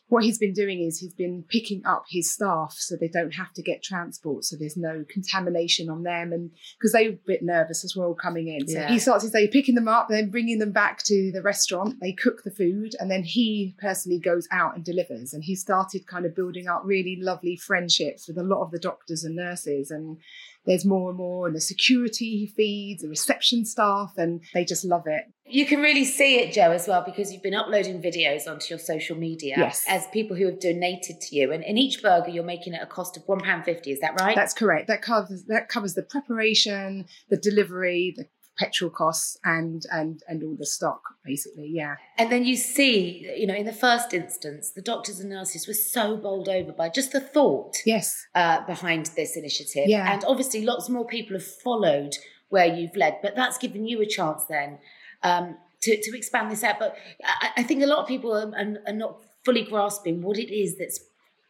what 0.08 0.22
he's 0.22 0.38
been 0.38 0.52
doing 0.52 0.80
is 0.80 0.98
he's 1.00 1.14
been 1.14 1.44
picking 1.48 1.84
up 1.84 2.04
his 2.08 2.30
staff 2.32 2.74
so 2.76 2.96
they 2.96 3.08
don't 3.08 3.32
have 3.32 3.52
to 3.54 3.62
get 3.62 3.82
transport 3.82 4.44
so 4.44 4.56
there's 4.56 4.76
no 4.76 5.04
contamination 5.08 5.88
on 5.88 6.02
them 6.04 6.32
and 6.32 6.50
because 6.78 6.92
they 6.92 7.08
were 7.08 7.14
a 7.14 7.26
bit 7.26 7.42
nervous 7.42 7.84
as 7.84 7.96
well 7.96 8.14
coming 8.14 8.48
in. 8.48 8.66
So 8.68 8.78
Yeah. 8.78 8.88
he 8.88 8.98
starts 8.98 9.22
his 9.22 9.32
day 9.32 9.48
picking 9.48 9.74
them 9.74 9.88
up 9.88 10.08
then 10.08 10.30
bringing 10.30 10.58
them 10.58 10.72
back 10.72 11.02
to 11.04 11.32
the 11.32 11.42
restaurant. 11.42 11.98
They 12.00 12.12
cook 12.12 12.42
the 12.44 12.50
food 12.50 12.94
and 13.00 13.10
then 13.10 13.24
he 13.24 13.74
personally 13.78 14.18
goes 14.18 14.46
out 14.52 14.76
and 14.76 14.84
delivers. 14.84 15.34
And 15.34 15.42
he 15.42 15.54
started 15.56 16.06
kind 16.06 16.24
of 16.24 16.34
building 16.34 16.68
up 16.68 16.82
really 16.84 17.18
lovely 17.20 17.56
friendships 17.56 18.28
with 18.28 18.38
a 18.38 18.42
lot 18.42 18.62
of 18.62 18.70
the 18.70 18.78
doctors 18.78 19.24
and 19.24 19.34
nurses 19.36 19.90
and 19.90 20.18
there's 20.66 20.84
more 20.84 21.10
and 21.10 21.18
more 21.18 21.46
and 21.46 21.54
the 21.56 21.60
security 21.60 22.38
he 22.38 22.46
feeds 22.46 23.02
the 23.02 23.08
reception 23.08 23.64
staff 23.64 24.12
and 24.16 24.42
they 24.54 24.64
just 24.64 24.84
love 24.84 25.04
it 25.06 25.24
You 25.48 25.64
can 25.64 25.80
really 25.80 26.04
see 26.04 26.40
it, 26.40 26.52
Jo, 26.52 26.72
as 26.72 26.88
well, 26.88 27.02
because 27.06 27.32
you've 27.32 27.42
been 27.42 27.54
uploading 27.54 28.02
videos 28.02 28.48
onto 28.50 28.66
your 28.70 28.80
social 28.80 29.16
media 29.16 29.54
Yes. 29.56 29.84
as 29.88 30.06
people 30.08 30.36
who 30.36 30.46
have 30.46 30.58
donated 30.58 31.20
to 31.20 31.36
you. 31.36 31.52
And 31.52 31.62
in 31.62 31.78
each 31.78 32.02
burger, 32.02 32.30
you're 32.30 32.42
making 32.44 32.74
it 32.74 32.82
a 32.82 32.86
cost 32.86 33.16
of 33.16 33.24
£1.50. 33.26 33.86
Is 33.86 34.00
that 34.00 34.20
right? 34.20 34.34
That's 34.34 34.52
correct. 34.54 34.88
That 34.88 35.02
covers 35.02 35.44
that 35.44 35.68
covers 35.68 35.94
the 35.94 36.02
preparation, 36.02 37.06
the 37.30 37.36
delivery, 37.36 38.12
the 38.16 38.26
petrol 38.58 38.90
costs, 38.90 39.38
and 39.44 39.84
and 39.92 40.22
and 40.28 40.42
all 40.42 40.56
the 40.56 40.66
stock, 40.66 41.02
basically. 41.24 41.68
Yeah. 41.72 41.96
And 42.18 42.30
then 42.32 42.44
you 42.44 42.56
see, 42.56 43.30
you 43.36 43.46
know, 43.46 43.54
in 43.54 43.66
the 43.66 43.72
first 43.72 44.14
instance, 44.14 44.70
the 44.70 44.82
doctors 44.82 45.20
and 45.20 45.30
nurses 45.30 45.66
were 45.66 45.74
so 45.74 46.16
bowled 46.16 46.48
over 46.48 46.72
by 46.72 46.88
just 46.88 47.12
the 47.12 47.20
thought 47.20 47.76
Yes. 47.84 48.26
uh, 48.34 48.64
behind 48.66 49.06
this 49.16 49.36
initiative. 49.36 49.84
Yeah. 49.86 50.12
And 50.12 50.24
obviously, 50.24 50.62
lots 50.62 50.88
more 50.88 51.06
people 51.06 51.36
have 51.36 51.46
followed 51.46 52.14
where 52.48 52.66
you've 52.66 52.96
led, 52.96 53.18
but 53.22 53.34
that's 53.36 53.58
given 53.58 53.86
you 53.86 54.00
a 54.00 54.06
chance 54.06 54.44
then 54.44 54.78
um, 55.22 55.56
to, 55.82 56.00
to 56.00 56.16
expand 56.16 56.50
this 56.50 56.62
out. 56.62 56.78
But 56.78 56.96
I, 57.24 57.50
I 57.58 57.62
think 57.62 57.82
a 57.82 57.86
lot 57.86 57.98
of 57.98 58.06
people 58.06 58.32
are, 58.32 58.52
are, 58.56 58.76
are 58.86 58.92
not 58.92 59.20
fully 59.44 59.62
grasping 59.64 60.22
what 60.22 60.38
it 60.38 60.52
is 60.54 60.78
that's 60.78 61.00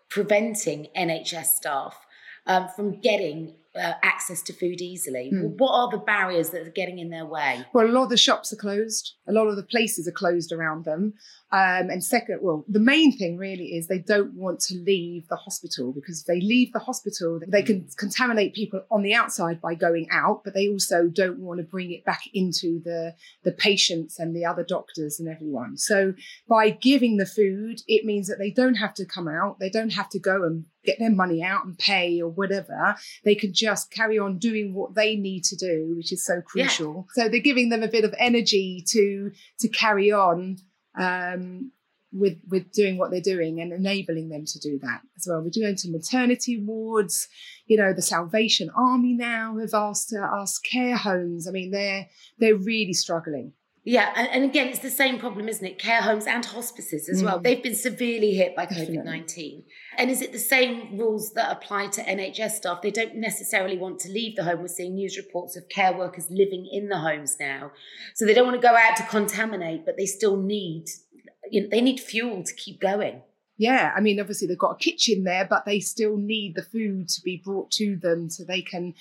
preventing 0.09 0.89
NHS 0.97 1.47
staff 1.47 1.99
um, 2.47 2.69
from 2.75 3.01
getting 3.01 3.55
uh, 3.79 3.95
access 4.03 4.43
to 4.43 4.53
food 4.53 4.81
easily. 4.81 5.31
Hmm. 5.31 5.49
What 5.57 5.73
are 5.73 5.91
the 5.91 6.05
barriers 6.05 6.51
that 6.51 6.67
are 6.67 6.71
getting 6.71 6.99
in 6.99 7.11
their 7.11 7.27
way? 7.27 7.65
Well, 7.73 7.87
a 7.87 7.89
lot 7.89 8.05
of 8.05 8.11
the 8.11 8.17
shops 8.17 8.53
are 8.53 8.57
closed. 8.57 9.15
A 9.29 9.33
lot 9.33 9.49
of 9.49 9.57
the 9.57 9.63
places 9.63 10.09
are 10.09 10.13
closed 10.13 10.53
around 10.53 10.85
them. 10.85 11.15
Um, 11.53 11.91
and 11.91 12.03
second, 12.03 12.41
well, 12.43 12.65
the 12.69 12.81
main 12.81 13.17
thing 13.17 13.39
really 13.39 13.67
is 13.67 13.87
they 13.87 14.01
don't 14.01 14.35
want 14.35 14.59
to 14.61 14.75
leave 14.75 15.29
the 15.29 15.37
hospital 15.37 15.93
because 15.93 16.21
if 16.21 16.27
they 16.27 16.41
leave 16.41 16.73
the 16.73 16.81
hospital, 16.81 17.41
they 17.47 17.63
can 17.63 17.87
contaminate 17.97 18.55
people 18.55 18.83
on 18.91 19.03
the 19.03 19.15
outside 19.15 19.61
by 19.61 19.75
going 19.75 20.09
out, 20.11 20.43
but 20.43 20.55
they 20.55 20.69
also 20.69 21.07
don't 21.07 21.39
want 21.39 21.59
to 21.59 21.65
bring 21.65 21.93
it 21.93 22.05
back 22.05 22.23
into 22.35 22.81
the, 22.85 23.15
the 23.45 23.53
patients 23.53 24.19
and 24.19 24.35
the 24.35 24.45
other 24.45 24.65
doctors 24.65 25.21
and 25.21 25.29
everyone. 25.29 25.77
So 25.77 26.15
by 26.49 26.71
giving 26.71 27.17
the 27.17 27.27
food, 27.27 27.81
it 27.87 28.05
means 28.05 28.27
that 28.27 28.39
they 28.39 28.51
don't 28.51 28.75
have 28.75 28.95
to 28.95 29.05
come 29.05 29.29
out. 29.29 29.61
They 29.61 29.71
don't 29.71 29.93
have 29.93 30.09
to 30.11 30.19
go 30.19 30.43
and 30.43 30.65
get 30.85 30.99
their 30.99 31.11
money 31.11 31.43
out 31.43 31.65
and 31.65 31.79
pay 31.79 32.21
or 32.21 32.29
whatever. 32.29 32.97
They 33.25 33.35
can 33.35 33.53
just 33.53 33.66
carry 33.91 34.19
on 34.19 34.39
doing 34.39 34.75
what 34.75 34.95
they 34.95 35.17
need 35.17 35.45
to 35.45 35.57
do, 35.57 35.95
which 35.97 36.13
is 36.13 36.25
so 36.25 36.41
crucial. 36.41 37.07
So 37.15 37.29
they're 37.29 37.41
giving 37.41 37.69
them 37.69 37.83
a 37.83 37.89
bit 37.89 38.05
of 38.05 38.15
energy 38.19 38.85
to 38.89 39.31
to 39.61 39.69
carry 39.69 40.13
on 40.13 40.59
um, 40.99 41.73
with 42.13 42.39
with 42.49 42.73
doing 42.73 42.99
what 42.99 43.11
they're 43.11 43.21
doing 43.21 43.61
and 43.61 43.73
enabling 43.73 44.29
them 44.29 44.45
to 44.47 44.59
do 44.59 44.79
that 44.83 45.01
as 45.17 45.27
well. 45.29 45.43
We're 45.43 45.51
doing 45.51 45.77
to 45.77 45.91
maternity 45.91 46.63
wards. 46.63 47.29
You 47.67 47.77
know, 47.77 47.93
the 47.93 48.03
Salvation 48.03 48.71
Army 48.77 49.15
now 49.15 49.59
have 49.59 49.75
asked 49.75 50.11
to 50.11 50.19
ask 50.19 50.65
care 50.65 50.97
homes. 50.97 51.49
I 51.49 51.51
mean, 51.51 51.71
they're 51.71 52.09
they're 52.39 52.57
really 52.57 52.93
struggling. 52.93 53.53
Yeah, 53.87 54.13
and, 54.17 54.29
and 54.29 54.45
again, 54.45 54.67
it's 54.67 54.81
the 54.81 54.91
same 54.91 55.21
problem, 55.21 55.49
isn't 55.49 55.65
it? 55.65 55.79
Care 55.79 56.03
homes 56.03 56.27
and 56.27 56.45
hospices 56.45 57.09
as 57.09 57.23
well. 57.23 57.39
Mm. 57.39 57.45
They've 57.45 57.63
been 57.63 57.77
severely 57.77 58.35
hit 58.35 58.57
by 58.57 58.67
COVID 58.67 59.05
19. 59.05 59.63
And 59.99 60.11
is 60.11 60.23
it 60.23 60.33
the 60.33 60.39
same 60.39 60.99
rules 60.99 61.33
that 61.33 61.51
apply 61.51 61.89
to 61.89 62.03
NHS 62.03 62.53
staff? 62.53 62.83
They 62.83 62.91
don't 62.91 63.17
necessarily 63.17 63.79
want 63.79 63.99
to 64.01 64.11
leave 64.11 64.37
the 64.37 64.45
home. 64.45 64.61
We're 64.61 64.69
seeing 64.69 64.95
news 64.95 65.17
reports 65.17 65.57
of 65.57 65.69
care 65.69 65.97
workers 65.97 66.31
living 66.31 66.69
in 66.71 66.89
the 66.89 66.99
homes 66.99 67.37
now. 67.41 67.73
So 68.15 68.27
they 68.27 68.35
don't 68.35 68.47
want 68.47 68.61
to 68.61 68.67
go 68.67 68.75
out 68.75 68.97
to 68.97 69.03
contaminate, 69.05 69.87
but 69.87 69.97
they 69.97 70.07
still 70.07 70.37
need, 70.37 70.89
you 71.51 71.63
know, 71.63 71.69
they 71.71 71.81
need 71.81 72.01
fuel 72.01 72.45
to 72.45 72.55
keep 72.55 72.81
going. 72.81 73.23
Yeah, 73.59 73.93
I 73.97 74.01
mean, 74.01 74.21
obviously 74.21 74.47
they've 74.47 74.59
got 74.59 74.73
a 74.73 74.79
kitchen 74.79 75.25
there, 75.25 75.47
but 75.49 75.65
they 75.65 75.81
still 75.81 76.19
need 76.19 76.57
the 76.57 76.63
food 76.63 77.09
to 77.09 77.23
be 77.23 77.41
brought 77.43 77.71
to 77.73 77.97
them 77.97 78.29
so 78.29 78.45
they 78.45 78.61
can, 78.61 78.95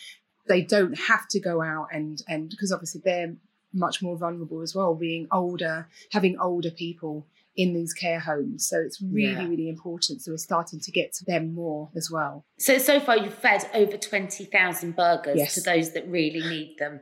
they 0.47 0.61
don't 0.61 0.97
have 0.97 1.27
to 1.29 1.39
go 1.41 1.61
out 1.61 1.87
and 1.91 2.21
and 2.27 2.49
because 2.49 2.71
obviously 2.71 3.01
they're 3.03 3.35
much 3.73 4.01
more 4.01 4.17
vulnerable 4.17 4.61
as 4.61 4.73
well, 4.73 4.95
being 4.95 5.27
older, 5.31 5.87
having 6.11 6.39
older 6.39 6.71
people 6.71 7.27
in 7.57 7.73
these 7.73 7.93
care 7.93 8.19
homes. 8.19 8.67
So 8.67 8.79
it's 8.81 9.01
really, 9.01 9.31
Yeah. 9.33 9.47
really 9.47 9.69
important. 9.69 10.21
So 10.21 10.31
we're 10.31 10.37
starting 10.37 10.79
to 10.81 10.91
get 10.91 11.13
to 11.13 11.25
them 11.25 11.53
more 11.53 11.89
as 11.95 12.11
well. 12.11 12.45
So, 12.57 12.77
so 12.77 12.99
far 12.99 13.17
you've 13.17 13.33
fed 13.33 13.69
over 13.73 13.97
20,000 13.97 14.95
burgers 14.95 15.37
Yes. 15.37 15.53
to 15.55 15.61
those 15.61 15.93
that 15.93 16.07
really 16.07 16.41
need 16.41 16.75
them. 16.79 16.99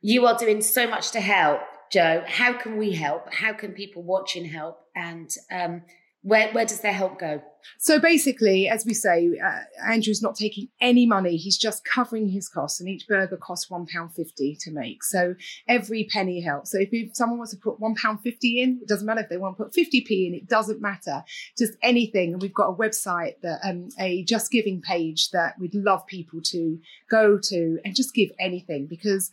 You 0.00 0.26
are 0.26 0.36
doing 0.36 0.60
so 0.60 0.88
much 0.88 1.12
to 1.12 1.20
help, 1.20 1.60
Jo. 1.90 2.24
How 2.26 2.52
can 2.52 2.76
we 2.78 2.92
help? 2.92 3.32
How 3.32 3.52
can 3.52 3.72
people 3.72 4.02
watching 4.02 4.44
help? 4.46 4.78
And 4.96 5.30
um, 5.50 5.82
where, 6.22 6.52
where 6.52 6.64
does 6.64 6.80
their 6.80 6.92
help 6.92 7.18
go? 7.18 7.42
So 7.78 8.00
basically, 8.00 8.68
as 8.68 8.84
we 8.84 8.94
say, 8.94 9.38
uh, 9.44 9.60
Andrew's 9.86 10.22
not 10.22 10.34
taking 10.34 10.68
any 10.80 11.06
money. 11.06 11.36
He's 11.36 11.56
just 11.56 11.84
covering 11.84 12.28
his 12.28 12.48
costs, 12.48 12.80
and 12.80 12.88
each 12.88 13.06
burger 13.06 13.36
costs 13.36 13.70
one 13.70 13.86
pound 13.86 14.14
fifty 14.14 14.56
to 14.62 14.70
make. 14.72 15.04
So 15.04 15.34
every 15.68 16.08
penny 16.12 16.40
helps. 16.40 16.72
So 16.72 16.78
if, 16.80 17.14
someone 17.14 17.38
wants 17.38 17.52
to 17.52 17.58
put 17.58 17.80
one 17.80 17.94
pound 17.94 18.20
fifty 18.20 18.60
in, 18.62 18.80
it 18.82 18.88
doesn't 18.88 19.06
matter 19.06 19.20
if 19.20 19.28
they 19.28 19.36
want 19.36 19.56
to 19.56 19.64
put 19.64 19.74
fifty 19.74 20.00
p 20.00 20.26
in. 20.26 20.34
It 20.34 20.48
doesn't 20.48 20.80
matter. 20.80 21.24
Just 21.56 21.74
anything. 21.82 22.32
And 22.32 22.42
we've 22.42 22.54
got 22.54 22.70
a 22.70 22.74
website 22.74 23.40
that 23.42 23.60
um, 23.64 23.88
a 23.98 24.24
JustGiving 24.24 24.82
page 24.82 25.30
that 25.30 25.58
we'd 25.58 25.74
love 25.74 26.06
people 26.06 26.40
to 26.46 26.80
go 27.08 27.38
to 27.38 27.78
and 27.84 27.94
just 27.94 28.14
give 28.14 28.30
anything 28.40 28.86
because 28.86 29.30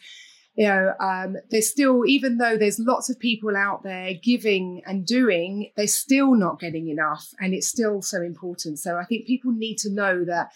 you 0.60 0.68
know, 0.68 0.94
um, 1.00 1.38
there's 1.52 1.70
still, 1.70 2.06
even 2.06 2.38
though 2.38 2.58
there's 2.58 2.80
lots 2.80 3.10
of 3.10 3.18
people 3.18 3.56
out 3.56 3.82
there 3.84 4.14
giving 4.22 4.82
and 4.86 5.06
doing, 5.06 5.72
they're 5.78 5.88
still 5.88 6.36
not 6.36 6.60
getting 6.60 6.90
enough. 6.90 7.30
And 7.40 7.54
it's 7.54 7.68
still 7.68 8.02
so 8.02 8.22
important. 8.22 8.78
So 8.78 8.98
I 8.98 9.06
think 9.06 9.26
people 9.26 9.54
need 9.54 9.78
to 9.78 9.90
know 9.90 10.26
that 10.26 10.52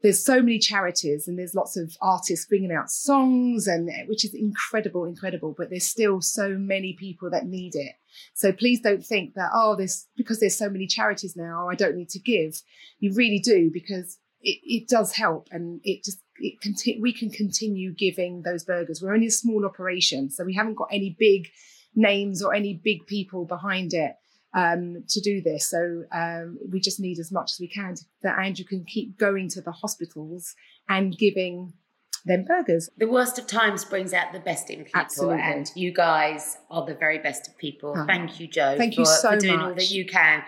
there's 0.00 0.24
so 0.24 0.40
many 0.40 0.60
charities 0.60 1.26
and 1.26 1.36
there's 1.36 1.56
lots 1.56 1.76
of 1.76 1.96
artists 2.00 2.46
bringing 2.46 2.70
out 2.70 2.88
songs 2.88 3.66
and 3.66 3.90
which 4.06 4.24
is 4.24 4.32
incredible, 4.32 5.04
incredible. 5.04 5.56
But 5.58 5.70
there's 5.70 5.86
still 5.86 6.20
so 6.20 6.50
many 6.50 6.92
people 6.96 7.28
that 7.30 7.46
need 7.46 7.74
it. 7.74 7.96
So 8.34 8.52
please 8.52 8.80
don't 8.80 9.04
think 9.04 9.34
that, 9.34 9.50
oh, 9.52 9.74
there's 9.74 10.06
because 10.16 10.38
there's 10.38 10.56
so 10.56 10.70
many 10.70 10.86
charities 10.86 11.34
now, 11.34 11.68
I 11.68 11.74
don't 11.74 11.96
need 11.96 12.10
to 12.10 12.20
give. 12.20 12.62
You 13.00 13.12
really 13.12 13.40
do 13.40 13.72
because 13.74 14.18
it, 14.40 14.60
it 14.62 14.88
does 14.88 15.16
help 15.16 15.48
and 15.50 15.80
it 15.82 16.04
just 16.04 16.20
conti- 16.62 17.00
we 17.00 17.12
can 17.12 17.30
continue 17.30 17.92
giving 17.92 18.42
those 18.42 18.64
burgers. 18.64 19.02
We're 19.02 19.14
only 19.14 19.26
a 19.26 19.30
small 19.30 19.64
operation, 19.64 20.30
so 20.30 20.44
we 20.44 20.54
haven't 20.54 20.74
got 20.74 20.88
any 20.92 21.16
big 21.18 21.48
names 21.94 22.42
or 22.42 22.54
any 22.54 22.74
big 22.74 23.06
people 23.06 23.44
behind 23.44 23.92
it 23.94 24.12
um, 24.54 25.04
to 25.08 25.20
do 25.20 25.42
this. 25.42 25.68
So 25.68 26.04
um, 26.12 26.58
we 26.70 26.80
just 26.80 27.00
need 27.00 27.18
as 27.18 27.30
much 27.32 27.52
as 27.52 27.60
we 27.60 27.68
can 27.68 27.94
to, 27.94 28.04
that 28.22 28.38
Andrew 28.38 28.64
can 28.64 28.84
keep 28.84 29.18
going 29.18 29.48
to 29.50 29.60
the 29.60 29.72
hospitals 29.72 30.54
and 30.88 31.16
giving 31.16 31.72
them 32.24 32.44
burgers. 32.44 32.88
The 32.96 33.08
worst 33.08 33.38
of 33.38 33.46
times 33.46 33.84
brings 33.84 34.12
out 34.12 34.32
the 34.32 34.40
best 34.40 34.70
in 34.70 34.84
people, 34.84 35.00
Absolutely. 35.00 35.40
and 35.40 35.70
you 35.74 35.92
guys 35.92 36.58
are 36.70 36.84
the 36.84 36.94
very 36.94 37.18
best 37.18 37.48
of 37.48 37.56
people. 37.58 37.94
Oh. 37.96 38.06
Thank 38.06 38.40
you, 38.40 38.46
Jo. 38.46 38.76
Thank 38.76 38.94
for, 38.94 39.00
you 39.00 39.06
so 39.06 39.30
for 39.30 39.36
doing 39.38 39.60
all 39.60 39.74
that 39.74 39.90
you 39.90 40.04
can, 40.06 40.42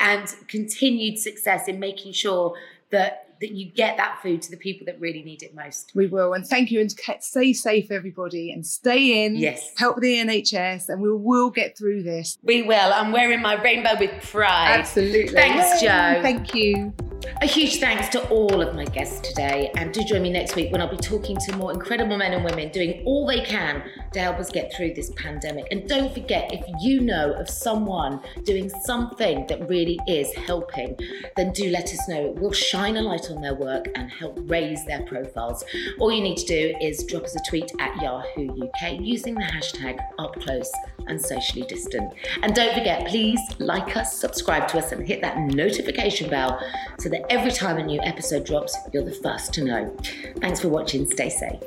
and 0.00 0.34
continued 0.48 1.18
success 1.18 1.68
in 1.68 1.78
making 1.78 2.12
sure 2.12 2.54
that 2.90 3.23
that 3.44 3.52
you 3.52 3.70
get 3.70 3.98
that 3.98 4.20
food 4.22 4.40
to 4.40 4.50
the 4.50 4.56
people 4.56 4.86
that 4.86 4.98
really 4.98 5.22
need 5.22 5.42
it 5.42 5.54
most. 5.54 5.92
We 5.94 6.06
will, 6.06 6.32
and 6.32 6.46
thank 6.46 6.70
you, 6.70 6.80
and 6.80 6.90
stay 7.20 7.52
safe, 7.52 7.90
everybody, 7.90 8.50
and 8.50 8.66
stay 8.66 9.24
in. 9.24 9.36
Yes. 9.36 9.70
help 9.76 10.00
the 10.00 10.16
NHS, 10.16 10.88
and 10.88 11.02
we 11.02 11.12
will 11.12 11.50
get 11.50 11.76
through 11.76 12.04
this. 12.04 12.38
We 12.42 12.62
will. 12.62 12.92
I'm 12.92 13.12
wearing 13.12 13.42
my 13.42 13.60
rainbow 13.62 13.98
with 14.00 14.10
pride. 14.22 14.78
Absolutely. 14.78 15.28
Thanks, 15.28 15.82
Yay. 15.82 15.88
Jo. 15.88 16.22
Thank 16.22 16.54
you. 16.54 16.94
A 17.40 17.46
huge 17.46 17.78
thanks 17.78 18.08
to 18.10 18.28
all 18.28 18.62
of 18.62 18.74
my 18.74 18.84
guests 18.84 19.20
today, 19.20 19.70
and 19.76 19.92
do 19.92 20.02
join 20.04 20.22
me 20.22 20.30
next 20.30 20.56
week 20.56 20.72
when 20.72 20.80
I'll 20.80 20.90
be 20.90 20.96
talking 20.96 21.36
to 21.36 21.56
more 21.56 21.72
incredible 21.72 22.16
men 22.16 22.32
and 22.32 22.44
women 22.44 22.70
doing 22.70 23.02
all 23.04 23.26
they 23.26 23.40
can 23.40 23.82
to 24.12 24.20
help 24.20 24.38
us 24.38 24.50
get 24.50 24.72
through 24.72 24.94
this 24.94 25.10
pandemic. 25.16 25.66
And 25.70 25.88
don't 25.88 26.12
forget, 26.12 26.52
if 26.52 26.64
you 26.80 27.00
know 27.00 27.32
of 27.32 27.48
someone 27.48 28.20
doing 28.44 28.70
something 28.84 29.46
that 29.48 29.68
really 29.68 29.98
is 30.06 30.32
helping, 30.34 30.96
then 31.36 31.52
do 31.52 31.70
let 31.70 31.84
us 31.84 32.08
know. 32.08 32.34
We'll 32.38 32.52
shine 32.52 32.96
a 32.96 33.02
light 33.02 33.30
on 33.30 33.42
their 33.42 33.54
work 33.54 33.86
and 33.94 34.10
help 34.10 34.38
raise 34.42 34.84
their 34.86 35.02
profiles. 35.02 35.64
All 35.98 36.12
you 36.12 36.22
need 36.22 36.36
to 36.38 36.46
do 36.46 36.74
is 36.80 37.04
drop 37.04 37.24
us 37.24 37.36
a 37.36 37.40
tweet 37.48 37.72
at 37.80 38.00
Yahoo 38.00 38.64
UK 38.64 39.00
using 39.00 39.34
the 39.34 39.42
hashtag 39.44 39.98
up 40.18 40.40
close 40.40 40.70
and 41.06 41.20
socially 41.20 41.66
distant. 41.66 42.12
And 42.42 42.54
don't 42.54 42.74
forget, 42.74 43.06
please 43.06 43.40
like 43.58 43.96
us, 43.96 44.16
subscribe 44.18 44.68
to 44.68 44.78
us, 44.78 44.92
and 44.92 45.06
hit 45.06 45.20
that 45.22 45.38
notification 45.38 46.30
bell 46.30 46.60
so 46.98 47.08
that 47.14 47.24
every 47.30 47.52
time 47.52 47.78
a 47.78 47.86
new 47.86 48.00
episode 48.02 48.44
drops, 48.44 48.76
you're 48.92 49.04
the 49.04 49.12
first 49.12 49.54
to 49.54 49.64
know. 49.64 49.96
Thanks 50.40 50.60
for 50.60 50.68
watching. 50.68 51.08
Stay 51.08 51.30
safe. 51.30 51.62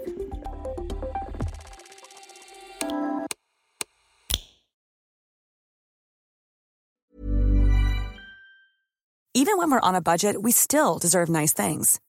Even 9.34 9.58
when 9.60 9.72
we're 9.72 9.80
on 9.80 9.96
a 9.96 10.02
budget, 10.02 10.42
we 10.42 10.52
still 10.52 10.98
deserve 10.98 11.30
nice 11.30 11.54
things. 11.54 12.02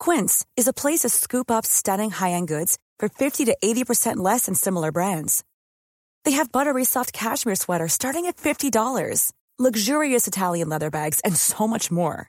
Quince 0.00 0.44
is 0.56 0.68
a 0.68 0.72
place 0.72 1.00
to 1.00 1.08
scoop 1.08 1.50
up 1.50 1.64
stunning 1.64 2.10
high-end 2.10 2.48
goods 2.48 2.78
for 2.98 3.08
50 3.08 3.44
to 3.46 3.56
80% 3.64 4.16
less 4.16 4.46
than 4.46 4.54
similar 4.54 4.92
brands. 4.92 5.44
They 6.24 6.32
have 6.32 6.52
buttery 6.52 6.84
soft 6.84 7.12
cashmere 7.12 7.54
sweaters 7.54 7.92
starting 7.92 8.26
at 8.26 8.36
$50, 8.36 9.32
luxurious 9.58 10.26
Italian 10.26 10.68
leather 10.68 10.90
bags, 10.90 11.20
and 11.20 11.36
so 11.36 11.68
much 11.68 11.90
more. 11.90 12.28